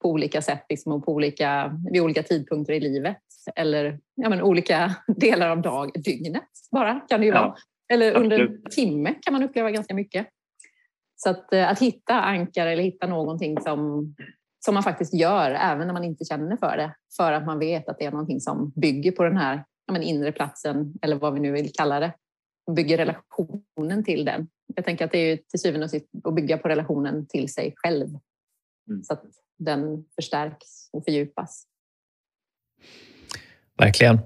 [0.02, 3.18] på olika sätt liksom, och på olika, vid olika tidpunkter i livet.
[3.56, 7.54] Eller ja, men, olika delar av dag, dygnet bara kan det ju ja, vara.
[7.92, 10.26] Eller under en timme kan man uppleva ganska mycket.
[11.24, 14.14] Så att, eh, att hitta ankar eller hitta någonting som,
[14.64, 16.94] som man faktiskt gör även när man inte känner för det.
[17.16, 20.02] För att man vet att det är någonting som bygger på den här ja, men
[20.02, 22.12] inre platsen eller vad vi nu vill kalla det.
[22.76, 24.48] Bygger relationen till den.
[24.74, 27.74] Jag tänker att det är till syvende och sist att bygga på relationen till sig
[27.76, 28.08] själv.
[28.88, 29.04] Mm.
[29.04, 29.24] Så att
[29.58, 31.66] den förstärks och fördjupas.
[33.78, 34.18] Verkligen.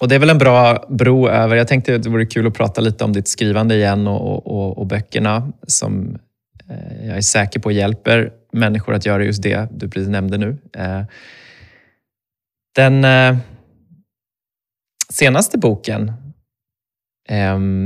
[0.00, 1.56] Och det är väl en bra bro över.
[1.56, 4.78] Jag tänkte att det vore kul att prata lite om ditt skrivande igen och, och,
[4.78, 6.18] och böckerna som
[7.06, 10.58] jag är säker på hjälper människor att göra just det du precis nämnde nu.
[10.72, 11.02] Eh,
[12.74, 13.36] den eh,
[15.12, 16.12] senaste boken,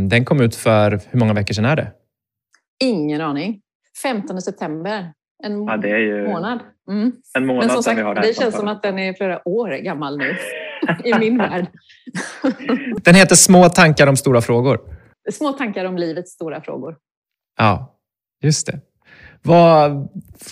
[0.08, 1.92] den kom ut för, hur många veckor sedan är det?
[2.84, 3.60] Ingen aning.
[4.02, 5.12] 15 september.
[5.42, 6.28] En ja, ju...
[6.28, 6.60] månad.
[6.90, 7.12] Mm.
[7.38, 10.18] En månad Men som sagt, det, det känns som att den är flera år gammal
[10.18, 10.36] nu
[11.04, 11.66] i min värld.
[13.04, 14.80] Den heter Små tankar om stora frågor.
[15.32, 16.96] Små tankar om livets stora frågor.
[17.58, 17.99] Ja,
[18.40, 18.80] just det.
[19.42, 20.08] Vad,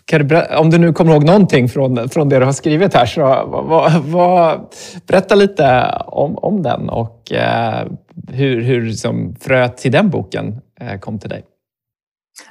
[0.07, 3.21] du, om du nu kommer ihåg någonting från, från det du har skrivit här, så
[3.47, 4.75] vad, vad,
[5.07, 7.87] berätta lite om, om den och eh,
[8.29, 11.45] hur, hur som fröet till den boken eh, kom till dig.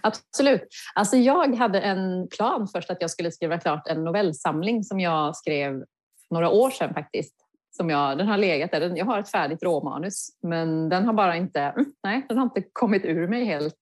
[0.01, 0.67] Absolut.
[0.95, 5.35] Alltså jag hade en plan först att jag skulle skriva klart en novellsamling som jag
[5.35, 5.83] skrev
[6.29, 7.33] några år sedan faktiskt.
[7.77, 8.97] Som jag, den har legat där.
[8.97, 11.73] Jag har ett färdigt råmanus, men den har bara inte,
[12.03, 13.75] nej, den har inte kommit ur mig helt.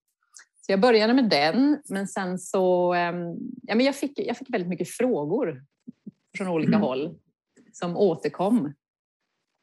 [0.66, 4.50] Så jag började med den, men sen så, ehm, ja, men jag, fick, jag fick
[4.50, 5.64] väldigt mycket frågor
[6.38, 6.82] från olika mm.
[6.82, 7.20] håll
[7.74, 8.74] som återkom.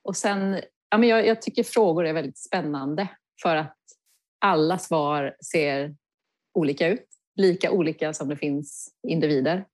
[0.04, 3.08] Och sen, ja, men jag, jag tycker frågor är väldigt spännande
[3.42, 3.76] för att
[4.40, 5.96] alla svar ser
[6.54, 7.06] olika ut.
[7.36, 9.66] Lika olika som det finns individer.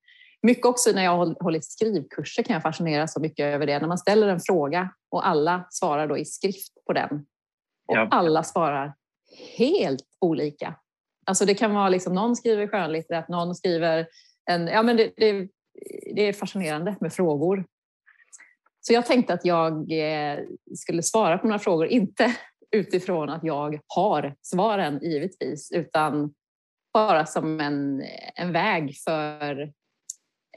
[0.42, 3.78] Mycket också när jag har hållit skrivkurser kan jag fascineras så mycket över det.
[3.78, 7.26] När man ställer en fråga och alla svarar då i skrift på den.
[7.88, 8.08] Och ja.
[8.10, 8.94] alla svarar
[9.56, 10.74] helt olika.
[11.28, 14.06] Alltså det kan vara liksom någon skriver skönlitterärt, någon skriver
[14.50, 14.66] en...
[14.66, 15.48] Ja men det, det,
[16.14, 17.64] det är fascinerande med frågor.
[18.80, 20.38] Så jag tänkte att jag eh,
[20.76, 22.36] skulle svara på några frågor, inte
[22.70, 26.34] utifrån att jag har svaren givetvis, utan
[26.92, 28.02] bara som en,
[28.34, 29.60] en väg för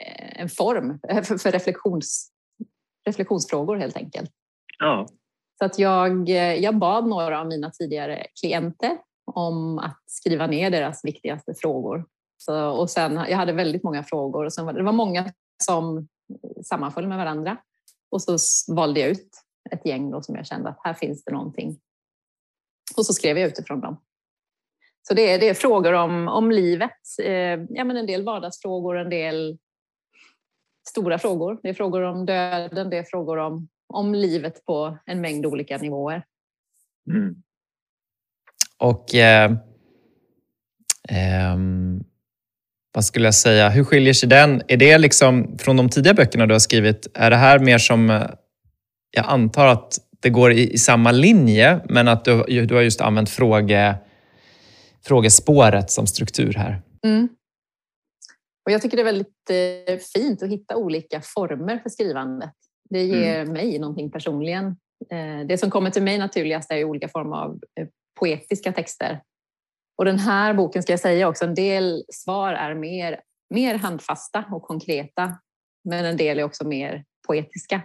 [0.01, 2.31] eh, en form för, för reflektions,
[3.05, 4.31] reflektionsfrågor helt enkelt.
[4.79, 5.07] Ja.
[5.57, 11.05] Så att jag, jag bad några av mina tidigare klienter om att skriva ner deras
[11.05, 12.05] viktigaste frågor.
[12.37, 16.07] Så, och sen, jag hade väldigt många frågor och sen var, det var många som
[16.65, 17.57] sammanföll med varandra.
[18.11, 18.37] Och så
[18.73, 19.29] valde jag ut
[19.71, 21.79] ett gäng då som jag kände att här finns det någonting.
[22.97, 23.97] Och så skrev jag utifrån dem.
[25.07, 26.99] Så det är, det är frågor om, om livet.
[27.23, 29.57] Eh, ja, men en del vardagsfrågor, en del
[30.89, 31.59] stora frågor.
[31.63, 35.77] Det är frågor om döden, det är frågor om, om livet på en mängd olika
[35.77, 36.25] nivåer.
[37.09, 37.43] Mm.
[38.81, 39.51] Och eh,
[41.09, 41.57] eh,
[42.93, 44.61] vad skulle jag säga, hur skiljer sig den?
[44.67, 48.09] Är det liksom från de tidiga böckerna du har skrivit, är det här mer som,
[48.09, 48.29] eh,
[49.11, 53.01] jag antar att det går i, i samma linje, men att du, du har just
[53.01, 53.95] använt fråge
[55.05, 56.81] frågespåret som struktur här.
[57.05, 57.29] Mm.
[58.65, 62.53] Och jag tycker det är väldigt eh, fint att hitta olika former för skrivandet.
[62.89, 63.53] Det ger mm.
[63.53, 64.65] mig någonting personligen.
[65.11, 67.59] Eh, det som kommer till mig naturligast är olika former av
[68.21, 69.21] poetiska texter.
[69.97, 74.45] Och den här boken ska jag säga också, en del svar är mer, mer handfasta
[74.51, 75.37] och konkreta,
[75.83, 77.81] men en del är också mer poetiska.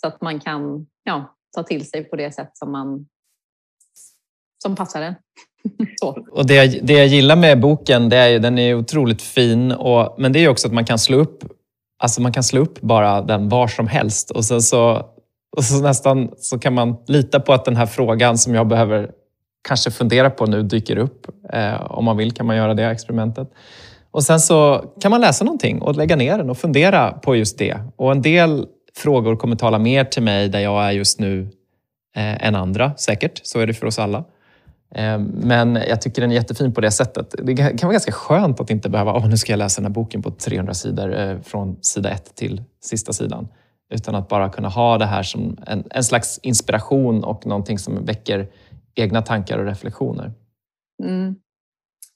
[0.00, 3.06] Så att man kan ja, ta till sig på det sätt som man
[4.62, 5.14] som passar en.
[6.00, 6.26] Så.
[6.30, 10.14] Och det, det jag gillar med boken, det är ju, den är otroligt fin, och,
[10.18, 11.44] men det är också att man kan slå upp
[12.04, 15.06] Alltså man kan slå upp bara den var som helst och sen så,
[15.56, 19.10] och så nästan så kan man lita på att den här frågan som jag behöver
[19.64, 21.26] kanske fundera på nu dyker upp.
[21.52, 23.50] Eh, om man vill kan man göra det experimentet.
[24.10, 27.58] Och sen så kan man läsa någonting och lägga ner den och fundera på just
[27.58, 27.76] det.
[27.96, 31.50] Och en del frågor kommer tala mer till mig där jag är just nu
[32.16, 33.40] eh, än andra, säkert.
[33.42, 34.24] Så är det för oss alla.
[34.94, 37.34] Eh, men jag tycker den är jättefin på det sättet.
[37.42, 39.94] Det kan vara ganska skönt att inte behöva, oh, nu ska jag läsa den här
[39.94, 43.48] boken på 300 sidor eh, från sida ett till sista sidan.
[43.94, 48.04] Utan att bara kunna ha det här som en, en slags inspiration och någonting som
[48.04, 48.48] väcker
[48.94, 50.32] egna tankar och reflektioner.
[51.02, 51.34] Mm.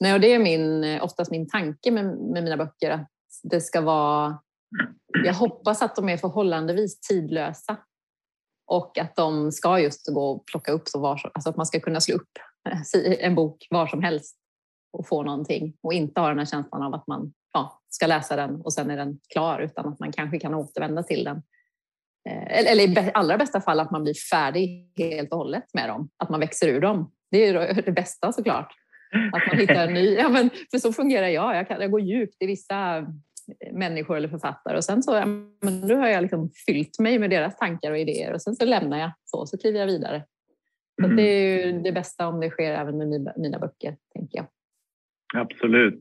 [0.01, 3.11] Nej, och det är min, eh, oftast min tanke med, med mina böcker, att
[3.43, 4.39] det ska vara...
[5.24, 7.76] Jag hoppas att de är förhållandevis tidlösa
[8.66, 11.81] och att de ska just gå och plocka upp så var alltså att man ska
[11.81, 12.31] kunna slå upp
[12.68, 14.37] eh, en bok var som helst
[14.93, 18.37] och få någonting och inte ha den här känslan av att man ja, ska läsa
[18.37, 21.43] den och sen är den klar utan att man kanske kan återvända till den.
[22.29, 26.11] Eh, eller i allra bästa fall att man blir färdig helt och hållet med dem,
[26.16, 27.12] att man växer ur dem.
[27.31, 28.72] Det är det bästa såklart.
[29.33, 31.57] Att man hittar en ny, ja, men, för så fungerar jag.
[31.57, 33.07] Jag, kan, jag går djupt i vissa
[33.72, 35.12] människor eller författare och sen så
[35.62, 38.64] men nu har jag liksom fyllt mig med deras tankar och idéer och sen så
[38.64, 40.24] lämnar jag så, så kliver jag vidare.
[41.01, 41.16] Så mm.
[41.16, 44.47] det är ju det bästa om det sker även med mina böcker, tänker jag.
[45.35, 46.01] Absolut.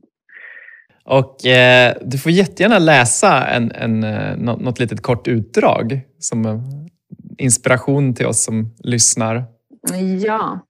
[1.10, 6.60] Och eh, du får jättegärna läsa en, en, eh, något litet kort utdrag som eh,
[7.38, 9.44] inspiration till oss som lyssnar.
[10.24, 10.60] Ja.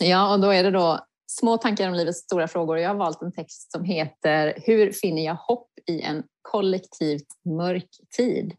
[0.00, 2.78] Ja, och då är det då Små tankar om livets stora frågor.
[2.78, 7.90] Jag har valt en text som heter Hur finner jag hopp i en kollektivt mörk
[8.16, 8.56] tid?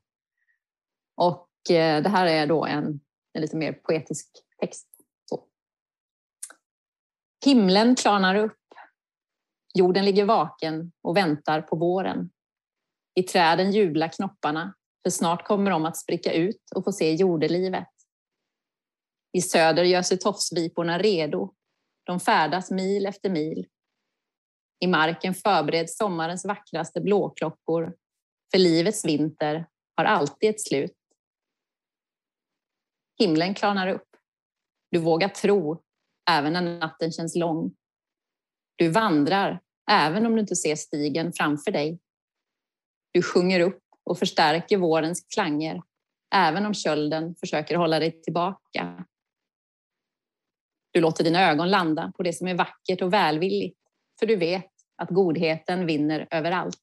[1.16, 3.00] Och eh, det här är då en,
[3.34, 4.28] en lite mer poetisk
[4.60, 4.88] text.
[5.26, 5.44] Så.
[7.46, 8.57] Himlen klarnar upp.
[9.78, 12.30] Jorden ligger vaken och väntar på våren.
[13.16, 17.88] I träden jublar knopparna, för snart kommer de att spricka ut och få se jordelivet.
[19.38, 21.54] I söder gör sig tofsviporna redo
[22.04, 23.68] de färdas mil efter mil.
[24.80, 27.96] I marken förbereds sommarens vackraste blåklockor,
[28.52, 30.98] för livets vinter har alltid ett slut.
[33.20, 34.08] Himlen klarnar upp.
[34.92, 35.84] Du vågar tro,
[36.30, 37.76] även när natten känns lång.
[38.76, 39.62] Du vandrar,
[39.92, 42.00] även om du inte ser stigen framför dig.
[43.12, 45.82] Du sjunger upp och förstärker vårens klanger,
[46.36, 49.06] även om kölden försöker hålla dig tillbaka.
[50.92, 53.80] Du låter dina ögon landa på det som är vackert och välvilligt,
[54.20, 56.78] för du vet att godheten vinner överallt.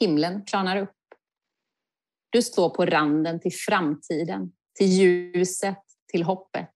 [0.00, 0.96] Himlen klarnar upp.
[2.30, 6.70] Du står på randen till framtiden, till ljuset, till hoppet.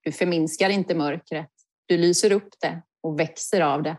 [0.00, 1.50] Du förminskar inte mörkret,
[1.86, 3.96] du lyser upp det och växer av det.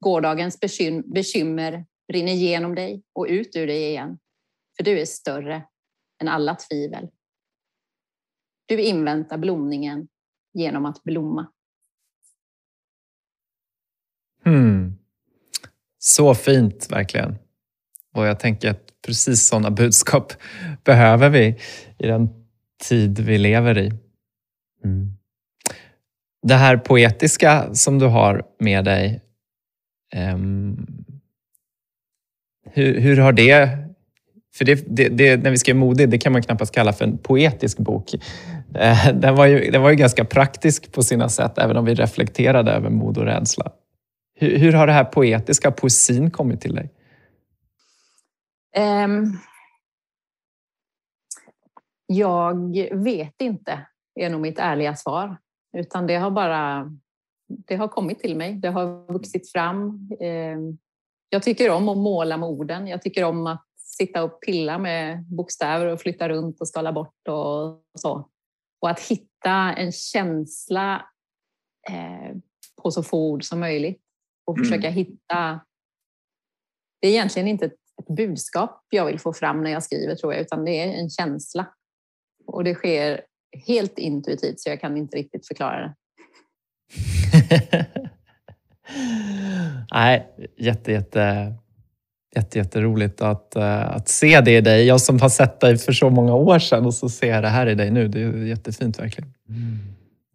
[0.00, 0.60] Gårdagens
[1.04, 4.18] bekymmer rinner genom dig och ut ur dig igen,
[4.76, 5.66] för du är större
[6.22, 7.08] än alla tvivel.
[8.66, 10.08] Du inväntar blomningen
[10.52, 11.52] genom att blomma.
[14.44, 14.98] Hmm.
[15.98, 17.38] Så fint, verkligen.
[18.12, 20.32] Och jag tänker att precis sådana budskap
[20.84, 21.60] behöver vi
[21.98, 22.28] i den
[22.88, 23.92] tid vi lever i.
[24.84, 25.16] Mm.
[26.46, 29.20] Det här poetiska som du har med dig,
[30.34, 30.86] um,
[32.70, 33.84] hur, hur har det
[34.54, 37.18] för det, det, det, när vi skrev Modig, det kan man knappast kalla för en
[37.18, 38.14] poetisk bok.
[38.74, 41.94] Eh, den var, ju, den var ju ganska praktisk på sina sätt, även om vi
[41.94, 43.72] reflekterade över mod och rädsla.
[44.34, 46.90] Hur, hur har det här poetiska, poesin kommit till dig?
[49.04, 49.38] Um,
[52.06, 53.86] jag vet inte,
[54.20, 55.36] är nog mitt ärliga svar.
[55.74, 56.92] Utan det har bara
[57.46, 58.54] det har kommit till mig.
[58.54, 60.08] Det har vuxit fram.
[60.20, 60.78] Um,
[61.28, 62.86] jag tycker om att måla med orden.
[62.86, 67.28] Jag tycker om att sitta och pilla med bokstäver och flytta runt och skala bort
[67.28, 68.28] och så.
[68.80, 71.06] Och att hitta en känsla
[71.88, 72.36] eh,
[72.82, 74.02] på så få ord som möjligt
[74.44, 74.68] och mm.
[74.68, 75.60] försöka hitta...
[77.00, 80.32] Det är egentligen inte ett, ett budskap jag vill få fram när jag skriver tror
[80.32, 81.66] jag, utan det är en känsla.
[82.46, 83.20] Och det sker
[83.66, 85.94] helt intuitivt så jag kan inte riktigt förklara det.
[89.92, 90.26] Nej,
[90.56, 91.54] jätte, jätte
[92.36, 94.86] Jätte, jätteroligt att, uh, att se det i dig.
[94.86, 97.48] Jag som har sett dig för så många år sedan och så ser jag det
[97.48, 98.08] här i dig nu.
[98.08, 99.30] Det är jättefint verkligen.
[99.48, 99.78] Mm.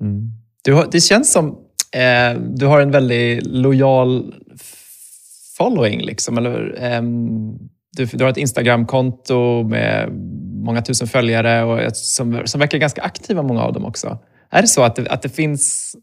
[0.01, 0.31] mm.
[0.63, 1.47] Du har, det känns som
[1.91, 4.35] eh, du har en väldigt lojal
[5.57, 6.01] following.
[6.01, 7.57] Liksom, eller, um,
[7.97, 10.09] du, du, har ett Instagramkonto med
[10.63, 14.17] många tusen följare och som, som verkar ganska aktiva, många av dem också.
[14.49, 15.95] Är det så att det, att det finns...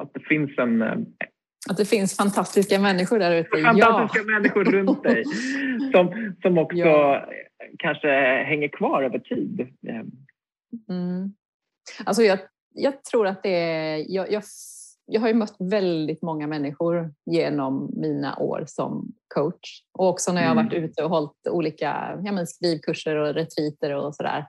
[0.00, 0.82] Att det finns en,
[1.70, 3.62] att det finns fantastiska människor där ute.
[3.62, 4.40] Fantastiska ja.
[4.40, 5.24] människor runt dig
[5.92, 7.28] som, som också ja.
[7.78, 8.08] kanske
[8.46, 9.68] hänger kvar över tid.
[10.88, 11.34] Mm.
[12.04, 12.38] Alltså jag,
[12.74, 14.04] jag tror att det är...
[14.08, 14.42] Jag, jag,
[15.12, 20.42] jag har ju mött väldigt många människor genom mina år som coach och också när
[20.42, 20.84] jag har varit mm.
[20.84, 24.46] ute och hållit olika ja, men skrivkurser och retriter och sådär.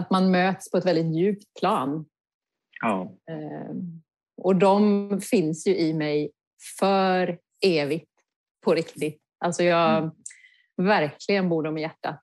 [0.00, 2.04] Att man möts på ett väldigt djupt plan.
[2.80, 3.12] Ja.
[3.30, 4.02] Ehm,
[4.36, 6.30] och de finns ju i mig
[6.78, 8.10] för evigt
[8.64, 9.22] på riktigt.
[9.44, 10.12] Alltså jag mm.
[10.76, 12.20] verkligen bor dem i hjärtat.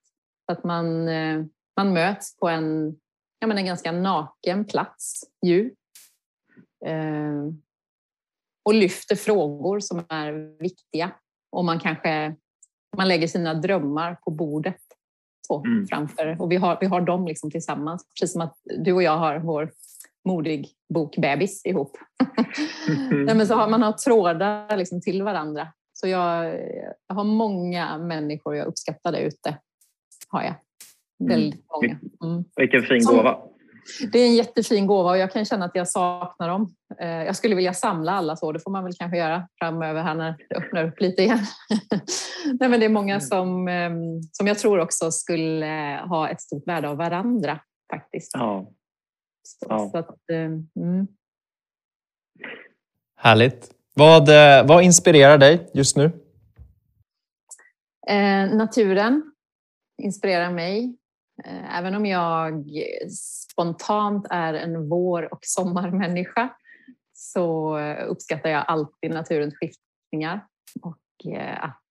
[0.51, 1.45] Att man, eh,
[1.77, 2.99] man möts på en,
[3.39, 5.71] ja men en ganska naken plats ju.
[6.85, 7.49] Eh,
[8.69, 11.11] och lyfter frågor som är viktiga.
[11.51, 12.35] Och man kanske
[12.97, 14.77] man lägger sina drömmar på bordet
[15.47, 15.87] så, mm.
[15.87, 16.41] framför.
[16.41, 19.39] Och vi har, vi har dem liksom tillsammans, precis som att du och jag har
[19.39, 19.71] vår
[20.27, 21.97] modig bokbebis ihop.
[22.87, 23.23] Mm.
[23.25, 25.67] Nej, men så har, man har trådar liksom till varandra.
[25.93, 26.45] Så jag,
[27.07, 29.57] jag har många människor jag uppskattar där ute.
[30.27, 30.55] Har jag.
[31.19, 31.39] Mm.
[31.39, 31.99] Väldigt många.
[32.23, 32.43] Mm.
[32.55, 33.39] Vilken fin gåva.
[34.11, 36.75] Det är en jättefin gåva och jag kan känna att jag saknar dem.
[36.99, 40.15] Eh, jag skulle vilja samla alla så, det får man väl kanske göra framöver här
[40.15, 41.39] när det öppnar upp lite igen.
[42.59, 43.21] Nej, men det är många mm.
[43.21, 47.59] som, ehm, som jag tror också skulle ha ett stort värde av varandra
[47.91, 48.31] faktiskt.
[48.33, 48.71] Ja.
[49.43, 49.89] Så, ja.
[49.91, 51.07] Så att, ehm, mm.
[53.17, 53.71] Härligt.
[53.93, 56.11] Vad, eh, vad inspirerar dig just nu?
[58.07, 59.31] Eh, naturen
[60.01, 60.98] inspirerar mig.
[61.45, 62.65] Eh, även om jag
[63.11, 66.49] spontant är en vår och sommarmänniska
[67.13, 70.45] så uppskattar jag alltid naturens skiftningar
[70.81, 71.81] och eh, att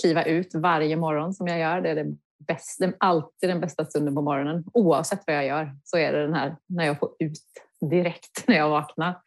[0.00, 1.80] kliva ut varje morgon som jag gör.
[1.80, 2.16] Det är det
[2.46, 4.64] bästa, alltid den bästa stunden på morgonen.
[4.72, 7.38] Oavsett vad jag gör så är det den här när jag får ut
[7.90, 9.20] direkt när jag vaknar.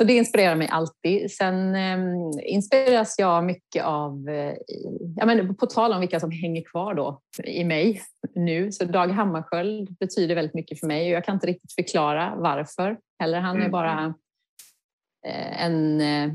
[0.00, 1.30] Så det inspirerar mig alltid.
[1.30, 1.98] Sen eh,
[2.42, 4.54] inspireras jag mycket av, eh,
[5.16, 8.02] ja, men på tal om vilka som hänger kvar då i mig
[8.34, 12.34] nu, så Dag Hammarskjöld betyder väldigt mycket för mig och jag kan inte riktigt förklara
[12.36, 13.40] varför heller.
[13.40, 13.70] Han är mm.
[13.70, 14.14] bara
[15.26, 16.32] eh, en, eh,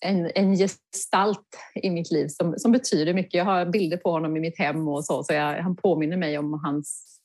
[0.00, 3.34] en, en gestalt i mitt liv som, som betyder mycket.
[3.34, 6.38] Jag har bilder på honom i mitt hem och så, så jag, han påminner mig
[6.38, 7.18] om hans,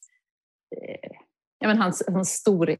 [1.59, 2.79] ja, men hans, hans storhet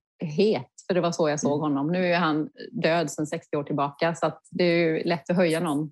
[0.88, 1.61] för det var så jag såg mm.
[1.61, 1.88] honom.
[1.91, 5.91] Nu är han död sedan 60 år tillbaka så det är lätt att höja någon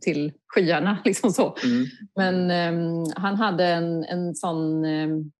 [0.00, 0.98] till skyarna.
[1.04, 1.56] Liksom så.
[1.64, 1.86] Mm.
[2.16, 5.32] Men um, han hade en, en sån um,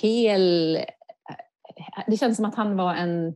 [0.00, 0.78] hel...
[2.06, 3.34] Det känns som att han var en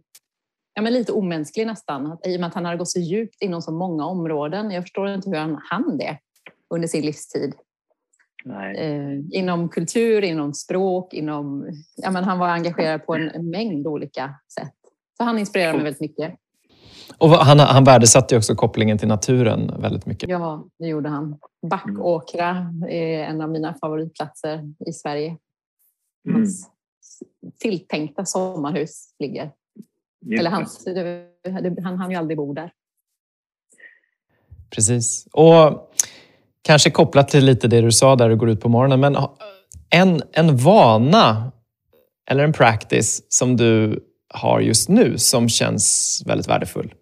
[0.74, 3.62] ja, men lite omänsklig nästan, i och med att han hade gått så djupt inom
[3.62, 4.70] så många områden.
[4.70, 6.18] Jag förstår inte hur han hann det
[6.74, 7.54] under sin livstid.
[8.76, 11.66] Eh, inom kultur, inom språk, inom...
[11.96, 14.74] Ja, men han var engagerad på en, en mängd olika sätt.
[15.16, 16.34] Så han inspirerar mig väldigt mycket.
[17.18, 20.28] Och han, han värdesatte också kopplingen till naturen väldigt mycket.
[20.28, 21.38] Ja, det gjorde han.
[21.70, 25.36] Backåkra är en av mina favoritplatser i Sverige.
[26.28, 26.36] Mm.
[26.36, 26.70] Hans
[27.42, 27.52] mm.
[27.58, 29.52] tilltänkta sommarhus ligger.
[30.20, 30.86] Just Eller hans,
[31.84, 32.72] han hann ju aldrig bo där.
[34.70, 35.26] Precis.
[35.32, 35.92] Och
[36.64, 39.16] kanske kopplat till lite det du sa där du går ut på morgonen, men
[39.90, 41.52] en, en vana
[42.30, 44.04] eller en practice som du
[44.34, 46.94] har just nu som känns väldigt värdefull?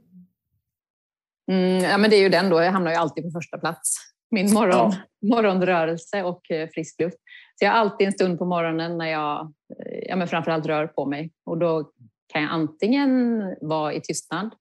[1.51, 2.63] Mm, ja, men det är ju den då.
[2.63, 3.97] Jag hamnar ju alltid på första plats.
[4.31, 5.29] Min morgon, ja.
[5.29, 7.17] morgonrörelse och eh, frisk luft.
[7.59, 10.87] Så jag har alltid en stund på morgonen när jag eh, ja, men framförallt rör
[10.87, 11.33] på mig.
[11.47, 11.91] Och då
[12.33, 14.55] kan jag antingen vara i tystnad,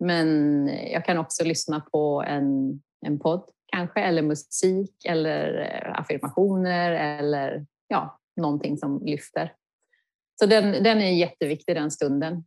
[0.00, 6.92] men jag kan också lyssna på en, en podd kanske, eller musik eller eh, affirmationer
[6.92, 9.52] eller ja, någonting som lyfter.
[10.40, 12.44] Så den, den är jätteviktig den stunden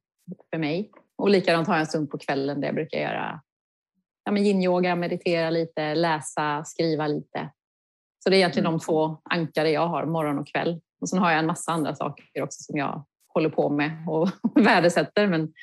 [0.50, 0.92] för mig.
[1.16, 3.42] Och likadant har jag en stund på kvällen där jag brukar göra
[4.24, 7.50] ja, yin-yoga, meditera lite, läsa, skriva lite.
[8.24, 8.78] Så det är egentligen mm.
[8.78, 10.82] de två ankare jag har, morgon och kväll.
[11.02, 14.30] Och sen har jag en massa andra saker också som jag håller på med och
[14.56, 15.28] värdesätter.
[15.28, 15.54] Men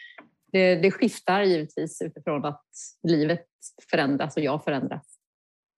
[0.52, 2.64] det, det skiftar givetvis utifrån att
[3.02, 3.46] livet
[3.90, 5.15] förändras och jag förändras.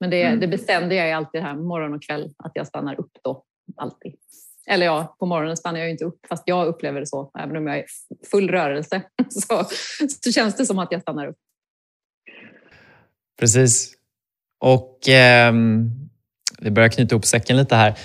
[0.01, 0.41] Men det, mm.
[0.41, 3.45] det bestämde jag alltid här morgon och kväll, att jag stannar upp då,
[3.77, 4.15] alltid.
[4.67, 7.31] Eller ja, på morgonen stannar jag inte upp, fast jag upplever det så.
[7.39, 7.85] Även om jag är
[8.31, 9.65] full rörelse så,
[10.23, 11.37] så känns det som att jag stannar upp.
[13.41, 13.95] Precis.
[14.61, 15.53] Och eh,
[16.59, 17.99] vi börjar knyta ihop säcken lite här.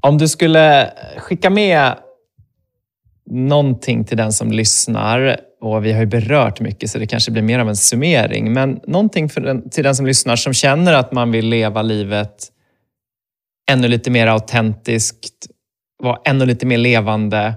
[0.00, 1.98] Om du skulle skicka med
[3.30, 7.42] någonting till den som lyssnar och vi har ju berört mycket så det kanske blir
[7.42, 8.52] mer av en summering.
[8.52, 12.52] Men någonting den, till den som lyssnar som känner att man vill leva livet
[13.70, 15.46] ännu lite mer autentiskt
[16.00, 17.54] vara ännu lite mer levande,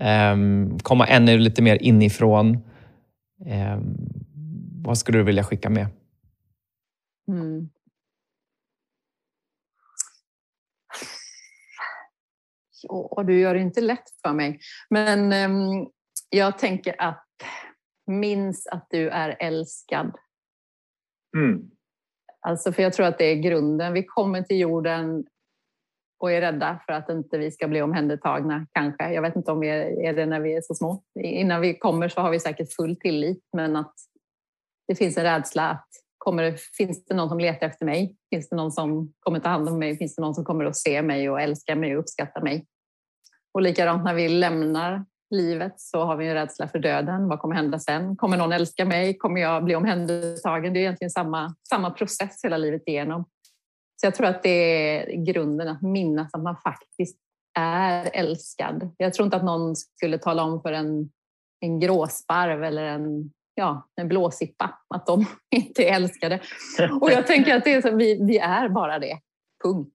[0.00, 2.58] ehm, komma ännu lite mer inifrån.
[3.46, 3.96] Ehm,
[4.84, 5.86] vad skulle du vilja skicka med?
[7.28, 7.68] Mm.
[12.82, 14.60] Ja, du gör det inte lätt för mig.
[14.90, 15.88] Men um,
[16.30, 17.23] jag tänker att
[18.06, 20.16] minns att du är älskad.
[21.36, 21.70] Mm.
[22.40, 23.92] Alltså, för jag tror att det är grunden.
[23.92, 25.24] Vi kommer till jorden
[26.18, 29.12] och är rädda för att inte vi ska bli omhändertagna, kanske.
[29.12, 29.68] Jag vet inte om vi
[30.06, 31.02] är det när vi är så små.
[31.20, 33.94] Innan vi kommer så har vi säkert full tillit, men att
[34.88, 38.16] det finns en rädsla att kommer, finns det någon som letar efter mig?
[38.30, 39.98] Finns det någon som kommer ta hand om mig?
[39.98, 42.66] Finns det någon som kommer att se mig och älska mig och uppskatta mig?
[43.52, 47.28] Och likadant när vi lämnar livet så har vi en rädsla för döden.
[47.28, 48.16] Vad kommer hända sen?
[48.16, 49.18] Kommer någon älska mig?
[49.18, 50.72] Kommer jag bli omhändertagen?
[50.72, 53.24] Det är egentligen samma, samma process hela livet igenom.
[54.00, 57.18] Så jag tror att det är grunden att minnas att man faktiskt
[57.58, 58.90] är älskad.
[58.96, 61.10] Jag tror inte att någon skulle tala om för en,
[61.60, 65.26] en gråsparv eller en, ja, en blåsippa att de
[65.56, 66.40] inte är älskade.
[67.00, 69.18] Och jag tänker att det är så, vi, vi är bara det.
[69.64, 69.94] Punkt.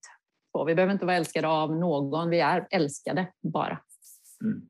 [0.51, 3.79] Så vi behöver inte vara älskade av någon, vi är älskade bara.
[4.43, 4.69] Mm.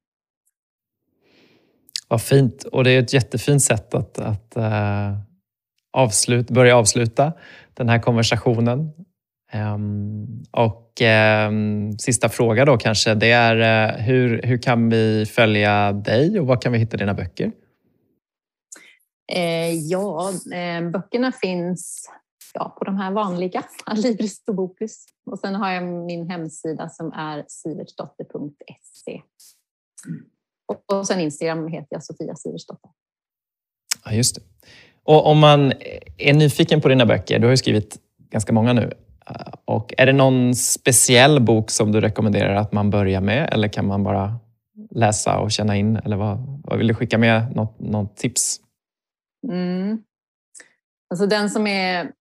[2.09, 2.63] Vad fint.
[2.63, 5.19] Och det är ett jättefint sätt att, att uh,
[5.91, 7.33] avslut, börja avsluta
[7.73, 8.91] den här konversationen.
[9.53, 11.01] Um, och
[11.47, 13.55] um, sista fråga då kanske, det är
[13.89, 17.51] uh, hur, hur kan vi följa dig och var kan vi hitta dina böcker?
[19.31, 22.09] Eh, ja, eh, böckerna finns
[22.53, 23.63] ja, på de här vanliga,
[23.95, 25.05] Libris och Bokus.
[25.25, 29.21] Och sen har jag min hemsida som är sivertsdotter.se.
[30.69, 32.91] Och sen Instagram heter jag Sofia Siversdotter.
[34.05, 34.41] Ja, just det.
[35.03, 35.73] Och om man
[36.17, 37.97] är nyfiken på dina böcker, du har ju skrivit
[38.29, 38.93] ganska många nu.
[39.65, 43.87] Och är det någon speciell bok som du rekommenderar att man börjar med eller kan
[43.87, 44.39] man bara
[44.91, 45.95] läsa och känna in?
[45.95, 47.55] Eller vad, vad vill du skicka med?
[47.55, 48.59] Något, något tips?
[49.47, 50.03] Mm.
[51.09, 52.11] Alltså den som är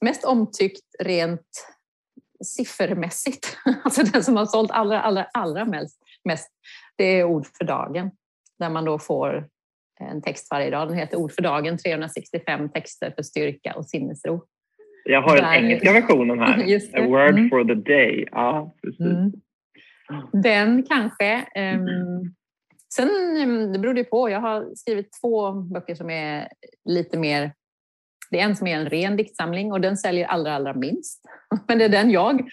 [0.00, 1.66] mest omtyckt rent
[2.44, 6.50] siffermässigt, alltså den som har sålt allra, allra, allra mest, mest,
[7.00, 8.10] det är Ord för dagen,
[8.58, 9.48] där man då får
[10.00, 10.88] en text varje dag.
[10.88, 14.44] Den heter Ord för dagen, 365 texter för styrka och sinnesro.
[15.04, 16.76] Jag har den engelska versionen här.
[16.94, 17.50] A word mm.
[17.50, 18.28] for the day.
[18.32, 19.00] Ja, precis.
[19.00, 19.32] Mm.
[20.32, 21.36] Den kanske.
[21.36, 22.34] Um,
[22.94, 23.08] sen,
[23.72, 24.30] det beror det på.
[24.30, 26.48] Jag har skrivit två böcker som är
[26.84, 27.52] lite mer
[28.30, 31.20] det är en som är en ren diktsamling och den säljer allra, allra minst.
[31.68, 32.48] Men det är den jag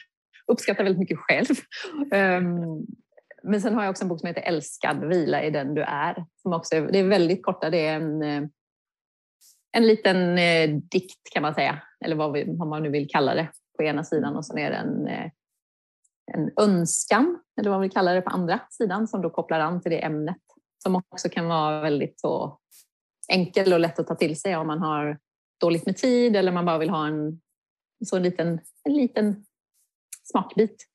[0.51, 1.55] uppskattar väldigt mycket själv.
[2.13, 2.85] Um,
[3.47, 6.25] men sen har jag också en bok som heter Älskad, vila i den du är.
[6.41, 8.43] Som också är, det är väldigt korta, det är en, eh,
[9.71, 13.35] en liten eh, dikt kan man säga, eller vad, vi, vad, man nu vill kalla
[13.35, 15.31] det på ena sidan och sen är det en, eh,
[16.33, 19.81] en önskan, eller vad man vill kalla det på andra sidan, som då kopplar an
[19.81, 20.37] till det ämnet.
[20.83, 22.59] Som också kan vara väldigt så
[23.27, 25.19] enkel och lätt att ta till sig om man har
[25.59, 27.41] dåligt med tid eller man bara vill ha en,
[28.05, 29.45] så en, liten, en liten
[30.23, 30.85] smakbit.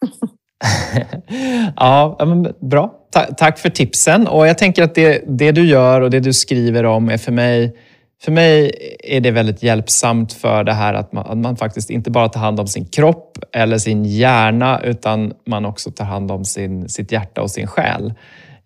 [1.76, 2.94] ja, men bra.
[3.36, 4.26] tack för tipsen.
[4.26, 7.32] Och Jag tänker att det, det du gör och det du skriver om är för
[7.32, 7.76] mig
[8.24, 8.72] för mig
[9.04, 12.40] är det väldigt hjälpsamt för det här att man, att man, faktiskt inte bara tar
[12.40, 17.12] hand om sin kropp eller sin hjärna utan man också tar hand om sin, sitt
[17.12, 18.14] hjärta och sin själ.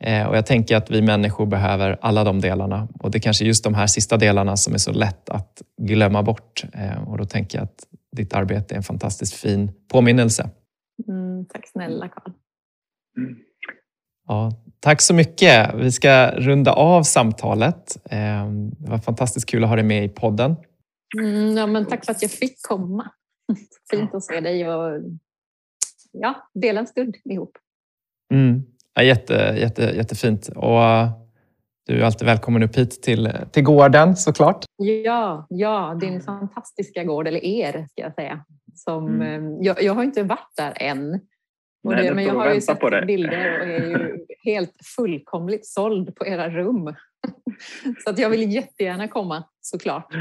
[0.01, 3.45] Eh, och jag tänker att vi människor behöver alla de delarna och det är kanske
[3.45, 6.65] just de här sista delarna som är så lätt att glömma bort.
[6.75, 7.85] Eh, och då tänker jag att
[8.17, 10.51] ditt arbete är en fantastiskt fin påminnelse.
[11.09, 12.33] Mm, tack snälla Carl.
[13.19, 13.39] Mm.
[14.29, 15.75] Ja, tack så mycket.
[15.75, 17.97] Vi ska runda av samtalet.
[18.11, 20.57] Eh, det var fantastiskt kul att ha dig med i podden.
[21.19, 23.11] Mm, ja, men tack för att jag fick komma.
[23.91, 25.03] Fint att se dig och
[26.13, 27.59] ja, dela en stund ihop.
[28.33, 28.63] Mm.
[28.95, 30.49] Ja, jätte, jätte, jättefint.
[30.49, 30.81] Och
[31.87, 34.65] du är alltid välkommen upp hit till, till gården såklart.
[34.77, 38.45] Ja, ja, din fantastiska gård, eller er ska jag säga.
[38.77, 39.45] Som, mm.
[39.45, 41.21] Um, jag, jag har inte varit där än.
[41.85, 46.27] Nej, det, men jag har ju sett bilder och är ju helt fullkomligt såld på
[46.27, 46.95] era rum.
[48.05, 50.15] Så att jag vill jättegärna komma såklart.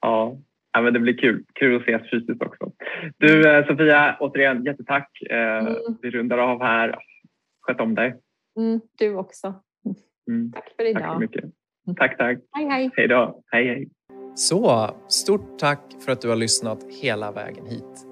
[0.00, 0.38] Ja,
[0.74, 1.44] Ja, men det blir kul.
[1.52, 2.72] Kul att ses fysiskt också.
[3.18, 5.10] Du eh, Sofia, återigen jättetack.
[5.30, 5.76] Eh, mm.
[6.02, 6.98] Vi rundar av här.
[7.60, 8.14] Sköt om dig.
[8.58, 9.54] Mm, du också.
[10.28, 10.52] Mm.
[10.52, 11.02] Tack för idag.
[11.02, 11.44] Tack så mycket.
[11.96, 12.38] Tack, tack.
[12.52, 12.90] Hej, hej.
[12.96, 13.42] Hej då.
[13.46, 13.88] Hej, hej.
[14.34, 18.06] Så, stort tack för att du har lyssnat hela vägen hit.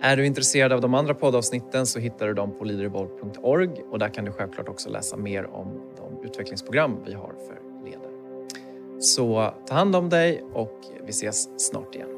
[0.00, 4.08] Är du intresserad av de andra poddavsnitten så hittar du dem på leaderevolve.org och där
[4.08, 8.10] kan du självklart också läsa mer om de utvecklingsprogram vi har för ledare.
[9.00, 12.15] Så ta hand om dig och vi ses snart igen.